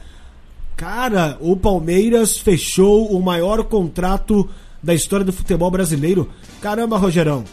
[0.77, 4.47] cara, o Palmeiras fechou o maior contrato
[4.82, 6.30] da história do futebol brasileiro.
[6.61, 7.43] Caramba, Rogerão,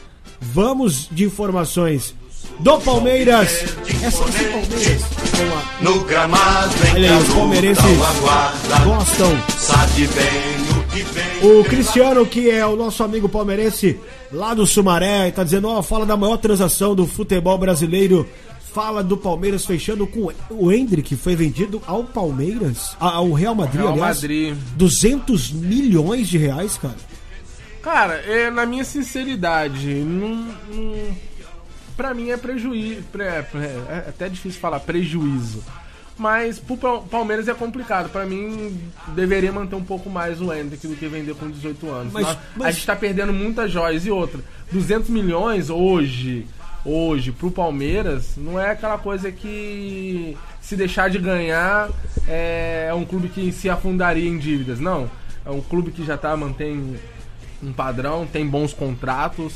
[0.41, 2.15] vamos de informações
[2.59, 3.49] do Palmeiras.
[4.03, 5.21] Essa, esse Palmeiras.
[5.81, 7.85] No gramado Olha aí, os palmeirenses
[8.85, 11.59] gostam Sabe bem o que vem.
[11.59, 13.99] O Cristiano, que é o nosso amigo palmeirense
[14.31, 18.29] lá do Sumaré, está dizendo: Ó, fala da maior transação do futebol brasileiro
[18.73, 23.93] fala do Palmeiras fechando com o Hendrick, foi vendido ao Palmeiras, ao Real Madrid, Real
[23.95, 24.23] aliás.
[24.23, 24.57] Madrid.
[24.77, 26.97] 200 milhões de reais, cara.
[27.83, 30.29] Cara, é, na minha sinceridade, não,
[30.73, 30.95] não,
[32.01, 33.03] pra mim é prejuízo.
[33.19, 35.63] é até difícil falar prejuízo.
[36.17, 38.09] Mas pro Pal- Palmeiras é complicado.
[38.11, 38.79] Pra mim,
[39.09, 42.13] deveria manter um pouco mais o Hendrick do que vender com 18 anos.
[42.13, 44.07] Mas- Nós- mas- A gente tá perdendo muitas joias.
[44.07, 44.41] E outra,
[44.73, 46.47] 200 milhões hoje,
[46.85, 51.91] hoje, pro Palmeiras, não é aquela coisa que se deixar de ganhar
[52.27, 54.81] é, é um clube que se afundaria em dívidas.
[54.81, 55.11] Não.
[55.45, 56.97] É um clube que já tá mantém
[57.63, 59.55] um padrão, tem bons contratos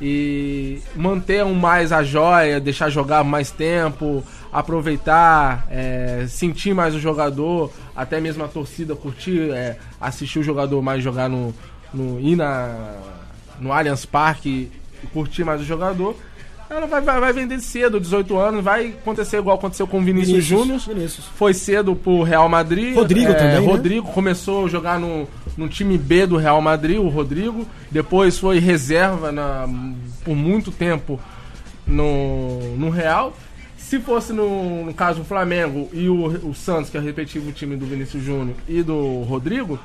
[0.00, 4.22] e manter um mais a joia, deixar jogar mais tempo,
[4.52, 10.80] aproveitar, é, sentir mais o jogador, até mesmo a torcida curtir, é, assistir o jogador
[10.80, 11.54] mais jogar no,
[11.92, 12.96] no ir na,
[13.60, 14.70] no Allianz Parque
[15.02, 16.16] e curtir mais o jogador.
[16.70, 20.46] Ela vai, vai, vai vender cedo, 18 anos, vai acontecer igual aconteceu com o Vinícius,
[20.46, 20.80] Vinícius, Júnior.
[20.80, 21.24] Vinícius.
[21.34, 22.94] Foi cedo pro Real Madrid.
[22.94, 23.66] Rodrigo é, também, né?
[23.66, 25.26] Rodrigo começou a jogar no,
[25.58, 27.66] no time B do Real Madrid, o Rodrigo.
[27.90, 29.68] Depois foi reserva na,
[30.24, 31.20] por muito tempo
[31.86, 33.36] no, no Real.
[33.76, 37.50] Se fosse no, no caso o Flamengo e o, o Santos, que é o respectivo
[37.52, 39.78] time do Vinícius Júnior e do Rodrigo,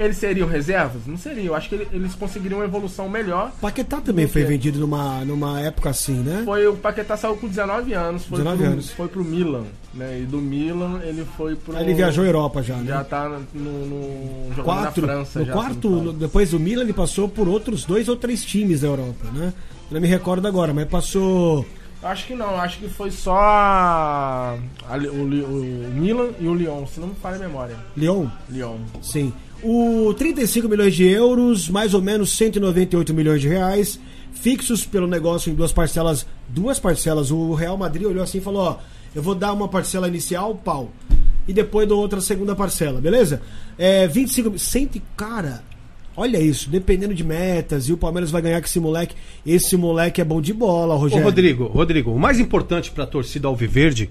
[0.00, 1.02] eles seriam reservas?
[1.06, 1.46] Não seriam.
[1.46, 3.52] Eu acho que ele- eles conseguiriam uma evolução melhor.
[3.60, 6.42] Paquetá também foi vendido numa, numa época assim, né?
[6.44, 8.90] Foi o Paquetá saiu com 19 anos, foi 19 pro, anos.
[8.90, 10.20] foi pro Milan, né?
[10.22, 12.86] E do Milan ele foi pro Aí ele viajou a Europa já, né?
[12.86, 15.52] já tá no, no jogando Quatro, na França no já.
[15.52, 19.52] quarto, depois do Milan, ele passou por outros dois ou três times da Europa, né?
[19.90, 21.66] Eu não me recordo agora, mas passou.
[22.02, 24.56] Acho que não, acho que foi só a-
[24.88, 27.76] a- o, Li- o Milan e o Lyon, se não me falha a memória.
[27.96, 28.26] Lyon?
[28.48, 28.76] Lyon.
[29.02, 29.32] Sim.
[29.62, 34.00] O 35 milhões de euros, mais ou menos 198 milhões de reais,
[34.32, 36.26] fixos pelo negócio em duas parcelas.
[36.48, 37.30] Duas parcelas.
[37.30, 38.76] O Real Madrid olhou assim e falou: Ó,
[39.14, 40.90] eu vou dar uma parcela inicial, pau.
[41.46, 43.42] E depois dou outra segunda parcela, beleza?
[43.76, 45.62] É, 25 cento, cara.
[46.16, 49.14] Olha isso, dependendo de metas, e o Palmeiras vai ganhar com esse moleque.
[49.46, 51.24] Esse moleque é bom de bola, Ô, Rogério.
[51.24, 54.10] Rodrigo, Rodrigo, o mais importante pra torcida Alviverde,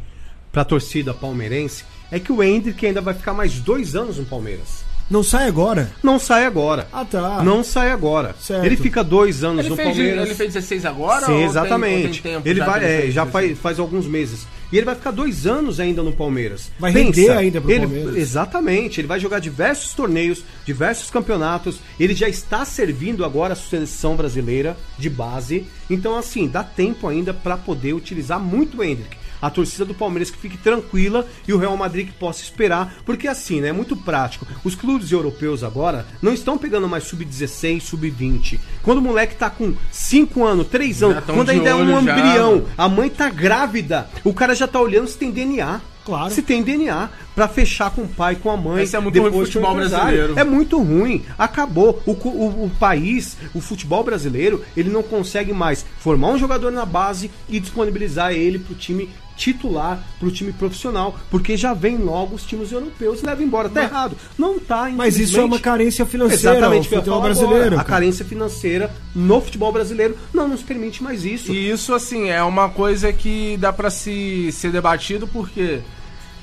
[0.51, 4.88] pra torcida palmeirense, é que o Hendrick ainda vai ficar mais dois anos no Palmeiras.
[5.09, 5.89] Não sai agora.
[6.03, 6.87] Não sai agora.
[6.93, 7.41] Ah, tá.
[7.43, 8.35] Não sai agora.
[8.39, 8.63] Certo.
[8.65, 10.25] Ele fica dois anos Ele no fez, Palmeiras.
[10.25, 11.25] ele fez 16 agora?
[11.25, 12.05] Sim, ou tem- exatamente.
[12.05, 13.31] ou tem tempo ele já vai, é, fez já 16?
[13.31, 14.45] faz, faz alguns meses.
[14.71, 16.71] E ele vai ficar dois anos ainda no Palmeiras.
[16.77, 18.15] Vai render ainda pro ele, Palmeiras.
[18.17, 19.01] Exatamente.
[19.01, 21.79] Ele vai jogar diversos torneios, diversos campeonatos.
[21.99, 25.65] Ele já está servindo agora a seleção brasileira de base.
[25.89, 29.17] Então, assim, dá tempo ainda para poder utilizar muito o Hendrick.
[29.41, 33.27] A torcida do Palmeiras que fique tranquila e o Real Madrid que possa esperar, porque
[33.27, 34.45] assim, né, é muito prático.
[34.63, 38.59] Os clubes europeus agora não estão pegando mais sub-16, sub-20.
[38.83, 42.65] Quando o moleque tá com 5 anos, 3 anos, quando ainda é um já, embrião,
[42.77, 45.81] a mãe tá grávida, o cara já tá olhando se tem DNA.
[46.05, 46.33] Claro.
[46.33, 48.81] Se tem DNA, pra fechar com o pai, com a mãe.
[48.83, 50.33] Esse é muito ruim futebol brasileiro.
[50.39, 51.23] É muito ruim.
[51.37, 52.01] Acabou.
[52.03, 56.83] O, o- o país, o futebol brasileiro, ele não consegue mais formar um jogador na
[56.83, 59.09] base e disponibilizar ele pro time
[59.39, 63.69] titular, pro time profissional, porque já vem logo os times europeus e levam embora.
[63.69, 64.15] Tá errado.
[64.37, 67.65] Não tá, Mas isso é uma carência financeira Exatamente, o o futebol brasileiro.
[67.67, 67.81] agora.
[67.81, 71.53] A carência financeira no futebol brasileiro não nos permite mais isso.
[71.53, 75.79] E isso, assim, é uma coisa que dá pra se ser debatido porque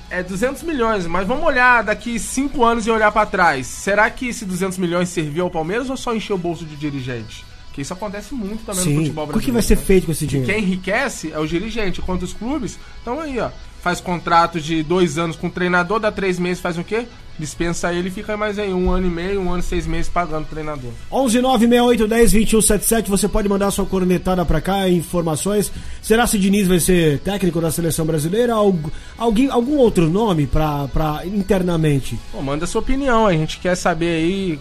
[0.08, 3.66] é 200 milhões, mas vamos olhar daqui 5 anos e olhar pra trás.
[3.66, 7.44] Será que esse 200 milhões serviu ao Palmeiras ou só encheu o bolso de dirigente?
[7.76, 8.96] Que isso acontece muito também no Sim.
[8.96, 9.44] futebol O que, brasileiro.
[9.44, 9.82] que vai ser né?
[9.82, 10.50] feito com esse dinheiro?
[10.52, 13.50] Quem enriquece é o dirigente, enquanto os clubes estão aí, ó.
[13.82, 17.06] Faz contrato de dois anos com o treinador, dá três meses, faz o quê?
[17.38, 20.08] Dispensa ele e fica mais aí um ano e meio, um ano e seis meses
[20.08, 20.90] pagando o treinador.
[21.12, 25.70] 11 968 10 21 77, você pode mandar sua cornetada pra cá, informações.
[26.02, 28.54] Será se Diniz vai ser técnico da seleção brasileira?
[28.54, 30.88] Algu- alguém, algum outro nome pra
[31.26, 32.18] internamente?
[32.32, 34.58] Pô, manda sua opinião, a gente quer saber aí,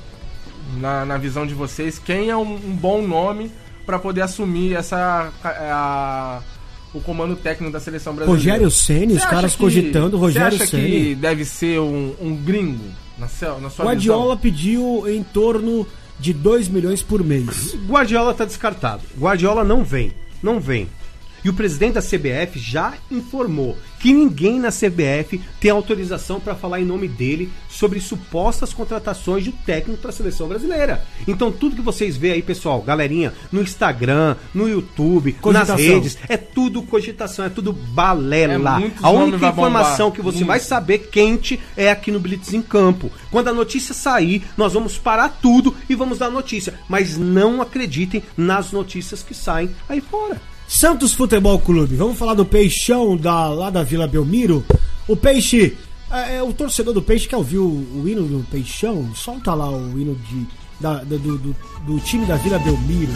[0.80, 3.51] na, na visão de vocês, quem é um, um bom nome
[3.86, 6.41] pra poder assumir essa a-
[6.93, 8.53] o comando técnico da seleção brasileira.
[8.53, 10.89] Rogério Ceni, os caras que- cogitando Rogério Você acha Ceni.
[10.91, 12.86] que deve ser um, um gringo
[13.17, 14.38] na, sua- na sua Guardiola visão?
[14.38, 15.86] pediu em torno
[16.19, 17.76] de 2 milhões por mês.
[17.88, 19.01] Guardiola tá descartado.
[19.19, 20.13] Guardiola não vem.
[20.41, 20.88] Não vem.
[21.46, 26.82] E o presidente da CBF já informou que ninguém na CBF tem autorização para falar
[26.82, 31.06] em nome dele sobre supostas contratações de técnico para a seleção brasileira.
[31.28, 35.76] Então tudo que vocês vê aí, pessoal, galerinha, no Instagram, no YouTube, Cogitação.
[35.76, 38.82] nas redes, é tudo cogitação, é tudo balela.
[38.82, 43.12] É, a única informação que você vai saber quente é aqui no Blitz em Campo.
[43.30, 46.74] Quando a notícia sair, nós vamos parar tudo e vamos dar notícia.
[46.89, 50.41] Mas não acreditem nas notícias que saem aí fora.
[50.68, 51.95] Santos Futebol Clube.
[51.95, 54.63] Vamos falar do Peixão da, lá da Vila Belmiro.
[55.07, 55.78] O Peixe,
[56.11, 59.13] é, é, o torcedor do Peixe quer ouvir o, o hino do Peixão?
[59.16, 60.45] Solta lá o hino de,
[60.80, 61.55] da- do, do-
[61.86, 63.13] do- time da Vila Belmiro.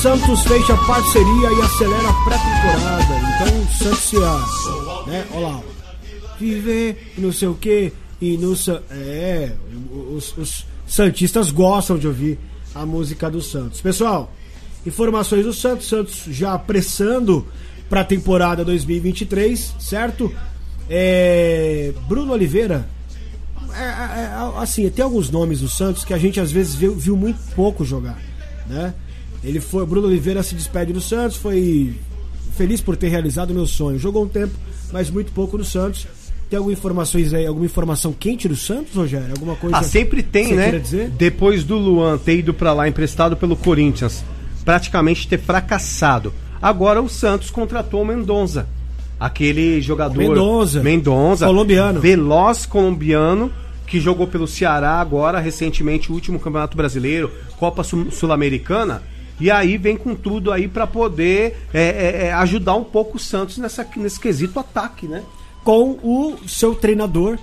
[0.00, 3.14] Santos fecha parceria e acelera a pré-temporada.
[3.42, 4.16] Então o Santos se.
[5.10, 5.24] Né?
[5.32, 5.60] Olha lá.
[6.38, 7.92] Viver não sei o que.
[8.20, 8.54] E no.
[8.54, 9.52] Sa- É.
[10.14, 12.38] Os, os Santistas gostam de ouvir
[12.74, 13.80] a música do Santos.
[13.80, 14.32] Pessoal,
[14.86, 15.88] informações do Santos.
[15.88, 17.46] Santos já apressando
[17.88, 20.32] para a temporada 2023, certo?
[20.88, 22.88] É, Bruno Oliveira.
[23.76, 26.94] É, é, é, assim, tem alguns nomes do Santos que a gente às vezes viu,
[26.94, 28.20] viu muito pouco jogar,
[28.68, 28.94] né?
[29.42, 31.94] Ele foi, Bruno Oliveira se despede do Santos, foi
[32.56, 33.98] feliz por ter realizado o meu sonho.
[33.98, 34.54] Jogou um tempo,
[34.92, 36.06] mas muito pouco no Santos.
[36.50, 39.30] Tem alguma informações aí, alguma informação quente do Santos, Rogério?
[39.30, 39.76] Alguma coisa?
[39.76, 41.10] Ah, sempre tem, você né?
[41.16, 44.22] Depois do Luan ter ido pra lá emprestado pelo Corinthians,
[44.64, 46.32] praticamente ter fracassado.
[46.60, 48.68] Agora o Santos contratou o Mendonça.
[49.18, 50.16] Aquele jogador.
[50.18, 50.82] Mendonça.
[50.82, 51.46] Mendonça.
[51.46, 52.00] Colombiano.
[52.00, 53.50] Veloz colombiano.
[53.86, 59.02] Que jogou pelo Ceará agora, recentemente, o último Campeonato Brasileiro, Copa Sul- Sul-Americana.
[59.38, 63.20] E aí vem com tudo aí pra poder é, é, é, ajudar um pouco o
[63.20, 65.22] Santos nessa, nesse quesito ataque, né?
[65.64, 67.38] Com o seu treinador,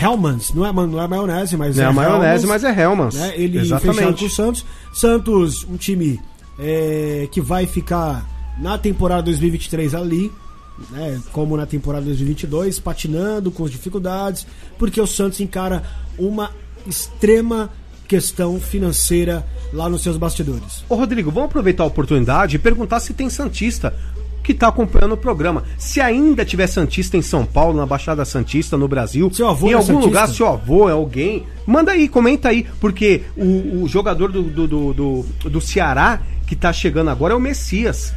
[0.00, 0.52] Helmans.
[0.54, 3.14] Não é, não é maionese, mas Não é a maionese, Hellmans, mas é Helmans.
[3.14, 3.32] né?
[3.36, 4.20] Ele Exatamente.
[4.20, 4.64] com o Santos.
[4.92, 6.20] Santos, um time
[6.58, 8.24] é, que vai ficar
[8.58, 10.32] na temporada 2023 ali,
[10.90, 11.20] né?
[11.32, 14.46] Como na temporada 2022, patinando com as dificuldades,
[14.78, 15.82] porque o Santos encara
[16.18, 16.50] uma
[16.86, 17.70] extrema
[18.06, 20.84] questão financeira lá nos seus bastidores.
[20.88, 23.94] Ô Rodrigo, vamos aproveitar a oportunidade e perguntar se tem Santista
[24.46, 25.64] que está acompanhando o programa.
[25.76, 29.72] Se ainda tiver Santista em São Paulo, na Baixada Santista, no Brasil, Seu avô em
[29.72, 34.30] é algum lugar, seu avô é alguém, manda aí, comenta aí, porque o, o jogador
[34.30, 38.14] do, do, do, do, do Ceará que tá chegando agora é o Messias.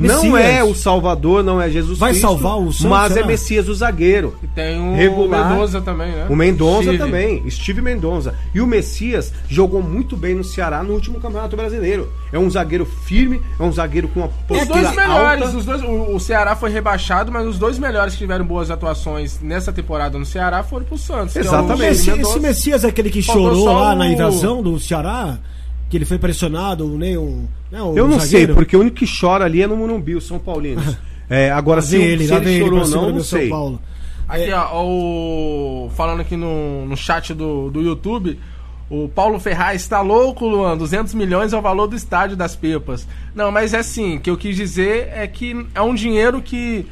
[0.00, 3.22] Não é o Salvador, não é Jesus Vai Cristo, salvar o Santos, mas é?
[3.24, 4.34] Messias o zagueiro.
[4.42, 5.50] E tem o Regular.
[5.50, 6.26] Mendoza também, né?
[6.30, 6.98] O Mendonça Steve.
[6.98, 8.34] também, Steve Mendonça.
[8.54, 12.08] E o Messias jogou muito bem no Ceará no último Campeonato Brasileiro.
[12.32, 15.56] É um zagueiro firme, é um zagueiro com uma Os postura dois melhores, alta.
[15.58, 19.40] os dois, o, o Ceará foi rebaixado, mas os dois melhores que tiveram boas atuações
[19.42, 21.32] nessa temporada no Ceará foram pro Santos.
[21.34, 21.84] que é o Exatamente.
[21.90, 25.38] Esse, esse Messias é aquele que Faltou chorou lá o- na invasão do Ceará?
[25.90, 27.48] Que ele foi pressionado, nem o.
[27.70, 28.54] né, o Eu não sei, zagueiro?
[28.54, 30.80] porque o único que chora ali é no Morumbi, o São Paulino.
[31.32, 33.48] É, agora, se, ele, se ele chorou ou não, não São sei.
[33.48, 33.80] Paulo.
[34.26, 35.88] Aqui, ó, o...
[35.94, 38.36] falando aqui no, no chat do, do YouTube,
[38.90, 43.06] o Paulo Ferraz está louco, Luan, 200 milhões é o valor do estádio das Pepas.
[43.32, 46.84] Não, mas é assim, o que eu quis dizer é que é um dinheiro que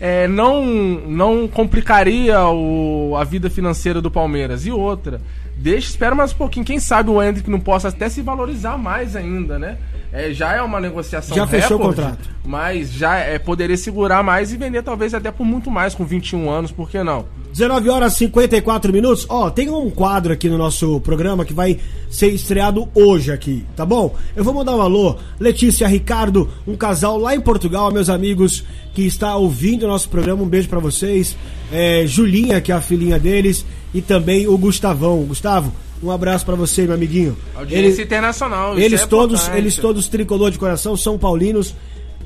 [0.00, 4.64] é, não, não complicaria o, a vida financeira do Palmeiras.
[4.64, 5.20] E outra,
[5.62, 9.14] deixa, espera mais um pouquinho, quem sabe o Hendrick não possa até se valorizar mais
[9.14, 9.78] ainda, né?
[10.12, 12.28] É, já é uma negociação Já fechou o contrato.
[12.44, 16.50] Mas já é, poderia segurar mais e vender talvez até por muito mais com 21
[16.50, 17.24] anos, por que não?
[17.52, 19.26] 19 horas e 54 minutos.
[19.28, 21.78] Ó, tem um quadro aqui no nosso programa que vai
[22.10, 24.14] ser estreado hoje aqui, tá bom?
[24.36, 29.06] Eu vou mandar um alô, Letícia, Ricardo, um casal lá em Portugal, meus amigos que
[29.06, 30.42] está ouvindo o nosso programa.
[30.42, 31.36] Um beijo pra vocês.
[31.70, 35.22] É, Julinha, que é a filhinha deles, e também o Gustavão.
[35.22, 35.72] Gustavo,
[36.02, 37.36] um abraço pra você, meu amiguinho.
[37.54, 38.78] Audiência Ele- internacional.
[38.78, 39.58] eles é todos, importante.
[39.58, 41.74] eles todos tricolor de coração, são paulinos.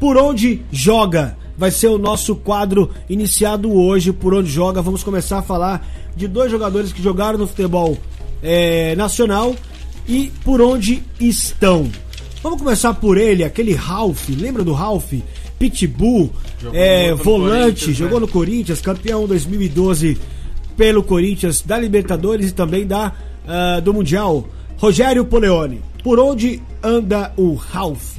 [0.01, 1.37] Por onde joga?
[1.57, 4.13] Vai ser o nosso quadro iniciado hoje.
[4.13, 4.83] Por onde joga?
[4.83, 7.97] Vamos começar a falar de dois jogadores que jogaram no futebol
[8.43, 9.55] eh, nacional
[10.07, 11.91] e por onde estão.
[12.43, 14.29] Vamos começar por ele, aquele Ralph.
[14.29, 15.13] Lembra do Ralph?
[15.59, 18.27] Pitbull, Jogou eh, muito no volante, Corinthians, jogou né?
[18.27, 20.19] no Corinthians, campeão 2012
[20.77, 23.15] pelo Corinthians da Libertadores e também da
[23.47, 24.47] ah, do Mundial.
[24.77, 28.19] Rogério Poleone, por onde anda o Ralph?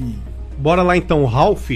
[0.58, 1.70] Bora lá então, o Ralph,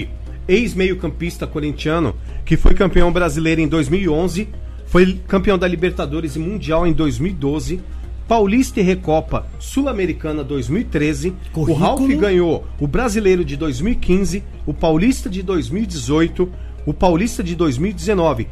[0.47, 4.49] ex-meio-campista corintiano, que foi campeão brasileiro em 2011,
[4.85, 7.79] foi campeão da Libertadores e Mundial em 2012,
[8.27, 11.33] Paulista e Recopa Sul-Americana 2013.
[11.51, 11.71] Currículo.
[11.71, 16.49] O Ralph ganhou o Brasileiro de 2015, o Paulista de 2018,
[16.85, 18.47] o Paulista de 2019.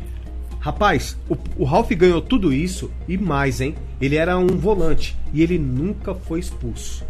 [0.61, 3.75] Rapaz, o, o Ralph ganhou tudo isso e mais, hein?
[3.99, 7.03] Ele era um volante e ele nunca foi expulso.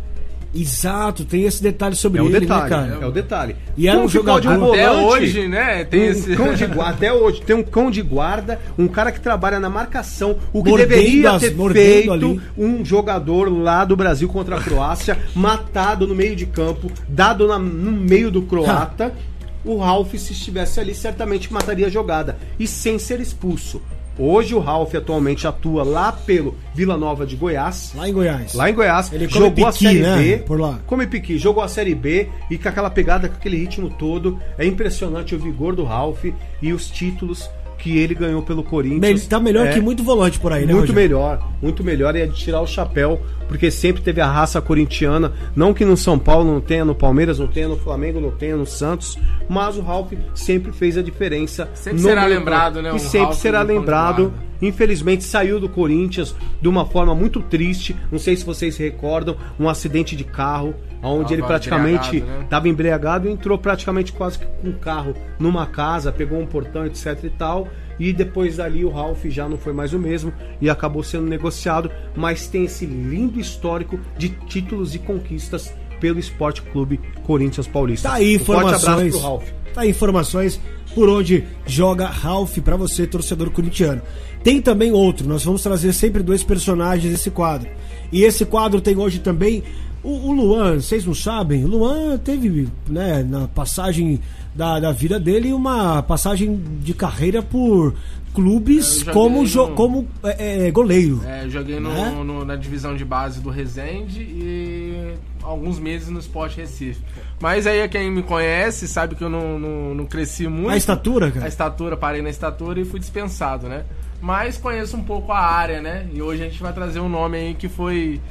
[0.53, 2.97] Exato, tem esse detalhe sobre É o ele, detalhe, né, cara?
[3.01, 3.55] é o detalhe.
[3.77, 5.85] E era um jogador- Até volante- hoje, né?
[5.85, 6.35] Tem um esse.
[6.35, 9.69] cão de guarda, até hoje, tem um cão de guarda, um cara que trabalha na
[9.69, 12.41] marcação, o que Mordendo deveria as- ter feito ali.
[12.57, 17.57] um jogador lá do Brasil contra a Croácia, matado no meio de campo, dado na-
[17.57, 19.13] no meio do croata.
[19.65, 22.37] o Ralph, se estivesse ali, certamente mataria a jogada.
[22.59, 23.81] E sem ser expulso.
[24.19, 27.93] Hoje o Ralf atualmente atua lá pelo Vila Nova de Goiás.
[27.95, 28.53] Lá em Goiás.
[28.53, 30.37] Lá em Goiás, Ele jogou a piqui, Série né, B.
[30.39, 30.79] por lá.
[30.85, 34.37] Come piqui, jogou a Série B e com aquela pegada, com aquele ritmo todo.
[34.57, 36.25] É impressionante o vigor do Ralf
[36.61, 39.03] e os títulos que ele ganhou pelo Corinthians.
[39.03, 40.73] Ele tá melhor É que muito volante por aí, né?
[40.73, 41.01] muito Rogério?
[41.01, 45.33] melhor, muito melhor e é de tirar o chapéu, porque sempre teve a raça corintiana,
[45.55, 48.55] não que no São Paulo não tenha, no Palmeiras não tenha, no Flamengo não tenha,
[48.55, 49.17] no Santos,
[49.51, 51.69] mas o Ralf sempre fez a diferença.
[51.73, 54.33] Sempre será lembrado, né, E um sempre Ralf será lembrado.
[54.61, 57.93] Infelizmente saiu do Corinthians de uma forma muito triste.
[58.09, 60.73] Não sei se vocês se recordam, um acidente de carro,
[61.03, 62.43] onde Tava ele praticamente embriagado, né?
[62.45, 66.85] estava embriagado e entrou praticamente quase que com um carro numa casa, pegou um portão,
[66.85, 67.67] etc e tal.
[67.99, 70.31] E depois dali o Ralph já não foi mais o mesmo
[70.61, 76.61] e acabou sendo negociado, mas tem esse lindo histórico de títulos e conquistas pelo Esporte
[76.63, 78.09] Clube Corinthians Paulista.
[78.09, 79.11] Tá aí Um informações.
[79.11, 79.49] pro Ralph.
[79.73, 80.59] Tá aí informações
[80.93, 84.01] por onde joga Ralph pra você, torcedor corintiano.
[84.43, 87.69] Tem também outro, nós vamos trazer sempre dois personagens nesse quadro.
[88.11, 89.63] E esse quadro tem hoje também
[90.03, 91.63] o, o Luan, vocês não sabem?
[91.63, 94.19] O Luan teve, né, na passagem
[94.53, 97.93] da, da vida dele, uma passagem de carreira por
[98.33, 101.21] clubes como, no- como é, é, goleiro.
[101.25, 102.09] É, eu joguei no- Né?
[102.23, 105.13] no- na divisão de base do Resende e
[105.43, 107.01] alguns meses no Sport Recife.
[107.39, 110.69] Mas aí quem me conhece sabe que eu não, não, não cresci muito.
[110.69, 111.47] A estatura, A cara?
[111.47, 113.83] estatura, parei na estatura e fui dispensado, né?
[114.21, 116.07] Mas conheço um pouco a área, né?
[116.13, 118.21] E hoje a gente vai trazer um nome aí que foi.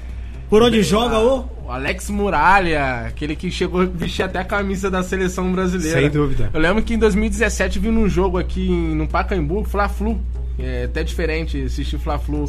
[0.50, 1.48] Por onde joga o.
[1.66, 6.00] O Alex Muralha, aquele que chegou a vestir até a camisa da seleção brasileira.
[6.00, 6.50] Sem dúvida.
[6.52, 10.20] Eu lembro que em 2017 vi num jogo aqui em- no Pacaembu, Fla-Flu.
[10.58, 12.46] É até diferente assistir Fla-Flu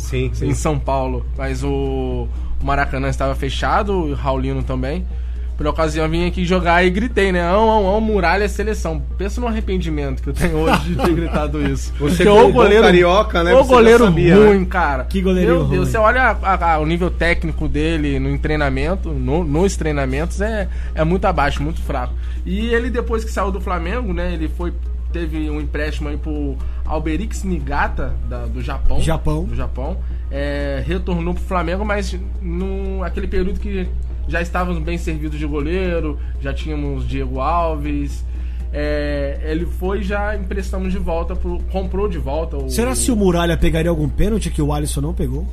[0.47, 1.23] em São Paulo.
[1.37, 2.27] Mas o,
[2.59, 5.05] o Maracanã estava fechado, o Raulino também.
[5.61, 7.39] Por ocasião, eu vim aqui jogar e gritei, né?
[7.43, 8.99] Ão, ão, ão, muralha é seleção.
[9.15, 11.93] Pensa no arrependimento que eu tenho hoje de ter gritado isso.
[11.99, 15.03] Você Porque como bom carioca, né, O goleiro sabia, ruim, cara.
[15.03, 15.91] Que goleirinho Meu Deus, ruim.
[15.91, 21.03] você olha a- a- o nível técnico dele no treinamento, no- nos treinamentos, é, é
[21.03, 22.15] muito abaixo, muito fraco.
[22.43, 24.33] E ele, depois que saiu do Flamengo, né?
[24.33, 24.73] Ele foi.
[25.13, 28.99] Teve um empréstimo aí pro Alberix Nigata, da- do Japão.
[28.99, 29.43] Japão.
[29.43, 29.97] Do Japão.
[30.31, 33.87] É, retornou pro Flamengo, mas no aquele período que
[34.27, 38.23] já estávamos bem servidos de goleiro, já tínhamos Diego Alves.
[38.73, 42.57] é, ele foi e já emprestamos de volta, pro, comprou de volta.
[42.57, 45.45] O, Será se o Muralha pegaria algum pênalti que o Alisson não pegou?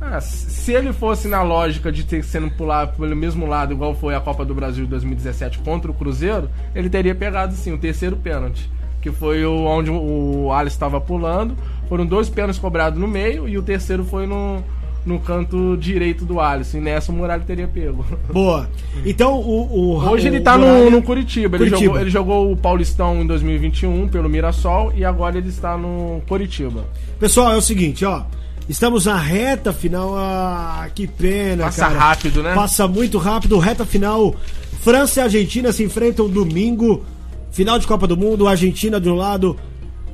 [0.00, 4.14] Ah, se ele fosse na lógica de ter sendo pular pelo mesmo lado, igual foi
[4.14, 8.16] a Copa do Brasil de 2017 contra o Cruzeiro, ele teria pegado sim o terceiro
[8.16, 8.68] pênalti.
[9.00, 11.56] Que foi o, onde o Alisson estava pulando.
[11.88, 14.62] Foram dois pênaltis cobrados no meio e o terceiro foi no,
[15.06, 16.78] no canto direito do Alisson.
[16.78, 18.04] E nessa o Muralha teria pego.
[18.32, 18.68] Boa.
[19.04, 19.94] Então o.
[19.96, 21.56] o Hoje o ele tá no, Muralha- no Curitiba.
[21.56, 21.84] Ele, Curitiba.
[21.84, 26.84] Jogou, ele jogou o Paulistão em 2021 pelo Mirassol e agora ele está no Curitiba.
[27.20, 28.22] Pessoal, é o seguinte, ó.
[28.68, 30.14] Estamos na reta final.
[30.16, 31.98] Ah, que pena, Passa cara.
[31.98, 32.54] rápido, né?
[32.54, 33.58] Passa muito rápido.
[33.58, 34.34] Reta final.
[34.80, 37.04] França e Argentina se enfrentam domingo.
[37.52, 38.48] Final de Copa do Mundo.
[38.48, 39.56] Argentina de um lado,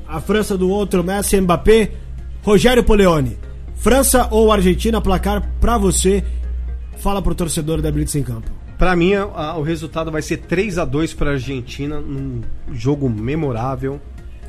[0.08, 1.04] a França do outro.
[1.04, 1.92] Messi Mbappé.
[2.42, 3.36] Rogério Poleone.
[3.80, 6.22] França ou Argentina, placar pra você.
[6.98, 8.50] Fala pro torcedor da Blitz em campo.
[8.78, 13.08] Pra mim, a- o resultado vai ser 3 a 2 para a Argentina, num jogo
[13.08, 14.00] memorável.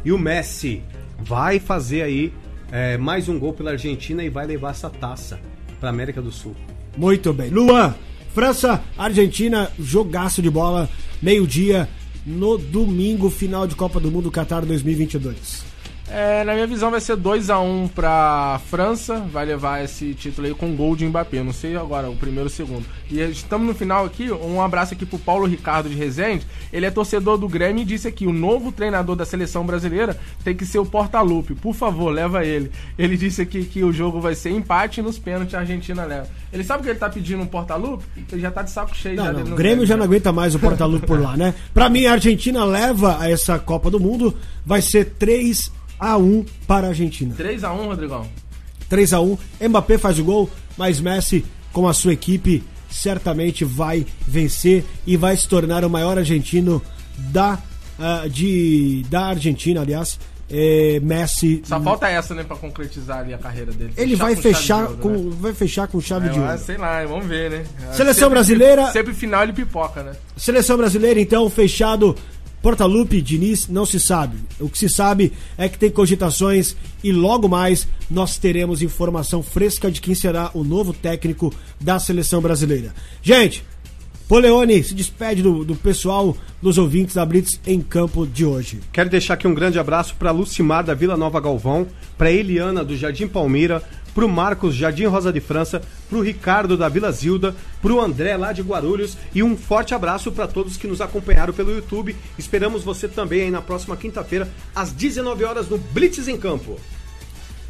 [0.03, 0.82] E o Messi
[1.19, 2.34] vai fazer aí
[2.73, 5.39] é, mais um gol pela Argentina e vai levar essa taça
[5.79, 6.55] para América do Sul.
[6.97, 7.49] Muito bem.
[7.49, 7.93] Luan,
[8.34, 10.89] França, Argentina, jogaço de bola,
[11.21, 11.88] meio-dia,
[12.25, 15.65] no domingo, final de Copa do Mundo Qatar 2022.
[16.14, 20.76] É, na minha visão vai ser 2x1 pra França, vai levar esse título aí com
[20.76, 22.86] gol de Mbappé, não sei agora, o primeiro ou o segundo.
[23.09, 26.91] E estamos no final aqui, um abraço aqui pro Paulo Ricardo de Rezende, ele é
[26.91, 30.80] torcedor do Grêmio e disse aqui, o novo treinador da seleção brasileira tem que ser
[30.80, 32.70] o Portalupe, por favor, leva ele.
[32.97, 36.28] Ele disse aqui que o jogo vai ser empate e nos pênaltis a Argentina leva.
[36.51, 38.03] Ele sabe que ele tá pedindo um Portalupe?
[38.30, 40.34] Ele já tá de saco cheio já Não, dele não, o Grêmio já não aguenta
[40.34, 41.53] mais o Portalupe por lá, né?
[41.74, 44.36] Pra mim, a Argentina leva a essa Copa do Mundo,
[44.66, 45.72] vai ser 3
[46.02, 47.34] a 1 para a Argentina.
[47.38, 48.28] 3x1, Rodrigão.
[48.89, 49.38] 3 a 1
[49.70, 55.38] Mbappé faz o gol, mas Messi, com a sua equipe, certamente vai vencer e vai
[55.38, 56.82] se tornar o maior argentino
[57.18, 57.58] da,
[57.99, 60.20] ah, de, da Argentina, aliás.
[60.54, 61.62] É, Messi.
[61.64, 63.93] Só falta essa, né, pra concretizar ali a carreira dele.
[63.95, 65.36] Ele vai com fechar de ouro, com, né?
[65.39, 66.58] vai fechar com chave de É, ouro.
[66.58, 67.64] sei lá, vamos ver, né?
[67.93, 70.12] Seleção Sempre- brasileira- Sempre final ele pipoca, né?
[70.36, 72.18] Seleção brasileira, então, fechado.
[72.62, 74.38] Portalupe, Diniz, não se sabe.
[74.59, 79.91] O que se sabe é que tem cogitações e logo mais nós teremos informação fresca
[79.91, 82.93] de quem será o novo técnico da seleção brasileira.
[83.24, 83.64] Gente,
[84.32, 88.79] Poleone se despede do, do pessoal, dos ouvintes da Blitz em campo de hoje.
[88.93, 91.86] Quero deixar aqui um grande abraço para Lucimar da Vila Nova Galvão,
[92.17, 93.84] para Eliana do Jardim Palmeira,
[94.15, 98.61] pro Marcos Jardim Rosa de França, pro Ricardo da Vila Zilda, pro André lá de
[98.61, 102.15] Guarulhos e um forte abraço para todos que nos acompanharam pelo YouTube.
[102.38, 106.79] Esperamos você também aí na próxima quinta-feira às 19 horas no Blitz em Campo.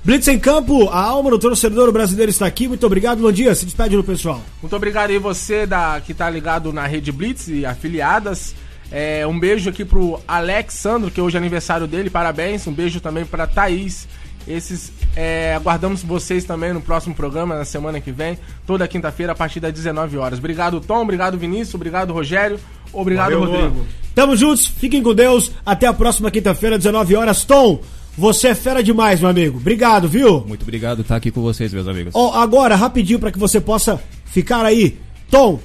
[0.04, 2.68] Blitz em campo, a alma do torcedor brasileiro está aqui.
[2.68, 3.54] Muito obrigado, bom dia.
[3.54, 4.41] Se despede do pessoal.
[4.60, 8.56] Muito obrigado aí você da, que tá ligado na Rede Blitz e afiliadas.
[8.91, 12.66] É, um beijo aqui pro Alexandro, que hoje é aniversário dele, parabéns.
[12.66, 14.08] Um beijo também pra Thaís.
[14.47, 19.36] Esses é, aguardamos vocês também no próximo programa, na semana que vem, toda quinta-feira, a
[19.36, 20.39] partir das 19 horas.
[20.39, 22.60] Obrigado, Tom, obrigado, Vinícius, obrigado, Rogério,
[22.91, 23.86] obrigado, Valeu, Rodrigo.
[24.16, 25.52] Tamo juntos, fiquem com Deus.
[25.64, 27.45] Até a próxima quinta-feira, 19 horas.
[27.45, 27.82] Tom,
[28.18, 29.57] você é fera demais, meu amigo.
[29.57, 30.41] Obrigado, viu?
[30.47, 32.14] Muito obrigado por estar aqui com vocês, meus amigos.
[32.16, 34.99] Ó, agora, rapidinho, para que você possa ficar aí.
[35.30, 35.59] Tom,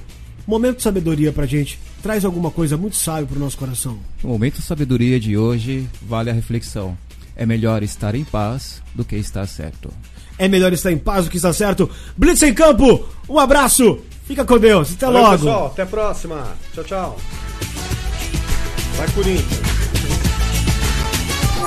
[0.45, 1.79] momento de sabedoria pra gente.
[2.01, 3.97] Traz alguma coisa muito sábio pro nosso coração.
[4.23, 6.97] O momento de sabedoria de hoje vale a reflexão.
[7.35, 9.91] É melhor estar em paz do que estar certo.
[10.39, 11.89] É melhor estar em paz do que estar certo.
[12.15, 13.99] Blitz em campo, um abraço.
[14.25, 14.93] Fica com Deus.
[14.93, 15.37] Até Valeu, logo.
[15.37, 15.65] pessoal.
[15.67, 16.55] Até a próxima.
[16.73, 17.17] Tchau, tchau.
[18.97, 19.86] Vai, Corinthians.